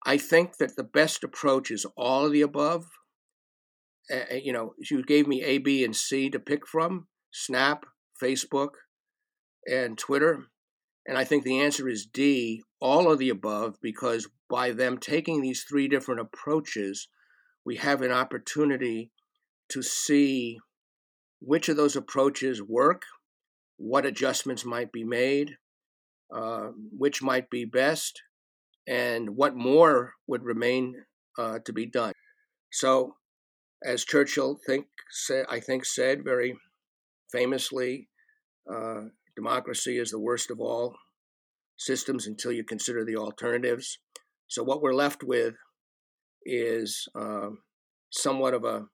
I 0.06 0.18
think 0.18 0.58
that 0.58 0.76
the 0.76 0.84
best 0.84 1.24
approach 1.24 1.70
is 1.70 1.86
all 1.96 2.26
of 2.26 2.32
the 2.32 2.42
above. 2.42 2.86
Uh, 4.12 4.34
you 4.34 4.52
know, 4.52 4.74
you 4.90 5.04
gave 5.04 5.28
me 5.28 5.44
A, 5.44 5.60
B, 5.60 5.84
and 5.84 5.96
C 5.96 6.30
to 6.32 6.40
pick 6.40 6.68
from: 6.68 7.08
Snap, 7.32 7.86
Facebook, 8.22 8.72
and 9.68 9.98
Twitter. 9.98 10.48
And 11.08 11.18
I 11.18 11.24
think 11.24 11.44
the 11.44 11.60
answer 11.60 11.90
is 11.90 12.06
D, 12.06 12.64
all 12.80 13.12
of 13.12 13.20
the 13.20 13.30
above, 13.30 13.78
because 13.82 14.30
by 14.50 14.72
them 14.72 14.98
taking 14.98 15.42
these 15.42 15.64
three 15.64 15.88
different 15.88 16.22
approaches, 16.22 17.08
we 17.66 17.78
have 17.78 18.02
an 18.02 18.12
opportunity 18.12 19.12
to 19.70 19.82
see 19.82 20.60
which 21.40 21.70
of 21.70 21.78
those 21.78 21.96
approaches 21.96 22.62
work, 22.62 23.04
what 23.78 24.06
adjustments 24.06 24.64
might 24.64 24.92
be 24.92 25.04
made, 25.04 25.58
uh, 26.34 26.70
which 26.96 27.22
might 27.22 27.50
be 27.50 27.66
best, 27.66 28.22
and 28.88 29.36
what 29.36 29.56
more 29.56 30.14
would 30.28 30.44
remain 30.44 30.96
uh, 31.38 31.60
to 31.66 31.74
be 31.74 31.86
done. 31.86 32.14
So, 32.72 33.16
as 33.84 34.06
Churchill 34.06 34.60
think, 34.66 34.86
say, 35.10 35.44
I 35.50 35.60
think 35.60 35.86
said 35.86 36.24
very 36.24 36.56
famously, 37.32 38.08
uh, 38.72 39.06
democracy 39.36 39.98
is 39.98 40.12
the 40.12 40.20
worst 40.20 40.52
of 40.52 40.60
all 40.60 40.96
systems 41.78 42.28
until 42.28 42.52
you 42.52 42.64
consider 42.64 43.04
the 43.04 43.16
alternatives. 43.16 44.00
So, 44.48 44.64
what 44.64 44.82
we're 44.82 44.94
left 44.94 45.24
with 45.24 45.56
is 46.46 47.08
um, 47.16 47.60
somewhat 48.12 48.54
of 48.54 48.64
a 48.64 48.86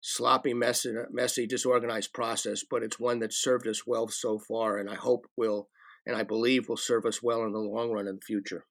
sloppy, 0.00 0.52
messy, 0.52 0.92
messy, 1.10 1.46
disorganized 1.46 2.12
process, 2.12 2.64
but 2.68 2.82
it's 2.82 2.98
one 2.98 3.20
that's 3.20 3.42
served 3.42 3.66
us 3.68 3.86
well 3.86 4.08
so 4.08 4.38
far, 4.38 4.78
and 4.78 4.90
I 4.90 4.96
hope 4.96 5.26
will, 5.36 5.68
and 6.06 6.16
I 6.16 6.24
believe 6.24 6.68
will 6.68 6.76
serve 6.76 7.06
us 7.06 7.22
well 7.22 7.44
in 7.44 7.52
the 7.52 7.58
long 7.58 7.90
run 7.90 8.08
in 8.08 8.16
the 8.16 8.26
future. 8.26 8.64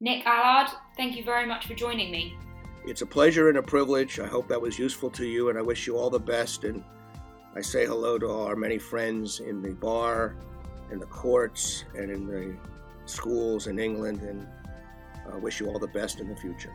Nick 0.00 0.26
Allard, 0.26 0.70
thank 0.96 1.16
you 1.16 1.24
very 1.24 1.46
much 1.46 1.66
for 1.66 1.74
joining 1.74 2.10
me. 2.10 2.36
It's 2.86 3.02
a 3.02 3.06
pleasure 3.06 3.48
and 3.48 3.58
a 3.58 3.62
privilege. 3.62 4.20
I 4.20 4.26
hope 4.26 4.48
that 4.48 4.60
was 4.60 4.78
useful 4.78 5.10
to 5.10 5.26
you, 5.26 5.48
and 5.48 5.58
I 5.58 5.62
wish 5.62 5.86
you 5.86 5.96
all 5.96 6.10
the 6.10 6.18
best. 6.18 6.64
And 6.64 6.82
I 7.56 7.60
say 7.60 7.86
hello 7.86 8.18
to 8.18 8.28
our 8.28 8.56
many 8.56 8.78
friends 8.78 9.38
in 9.38 9.62
the 9.62 9.74
bar, 9.74 10.34
in 10.90 10.98
the 10.98 11.06
courts, 11.06 11.84
and 11.96 12.10
in 12.10 12.26
the 12.26 12.56
schools 13.06 13.68
in 13.68 13.78
England, 13.78 14.22
and 14.22 14.44
I 15.32 15.36
wish 15.36 15.60
you 15.60 15.68
all 15.68 15.78
the 15.78 15.86
best 15.86 16.18
in 16.18 16.28
the 16.28 16.34
future. 16.34 16.72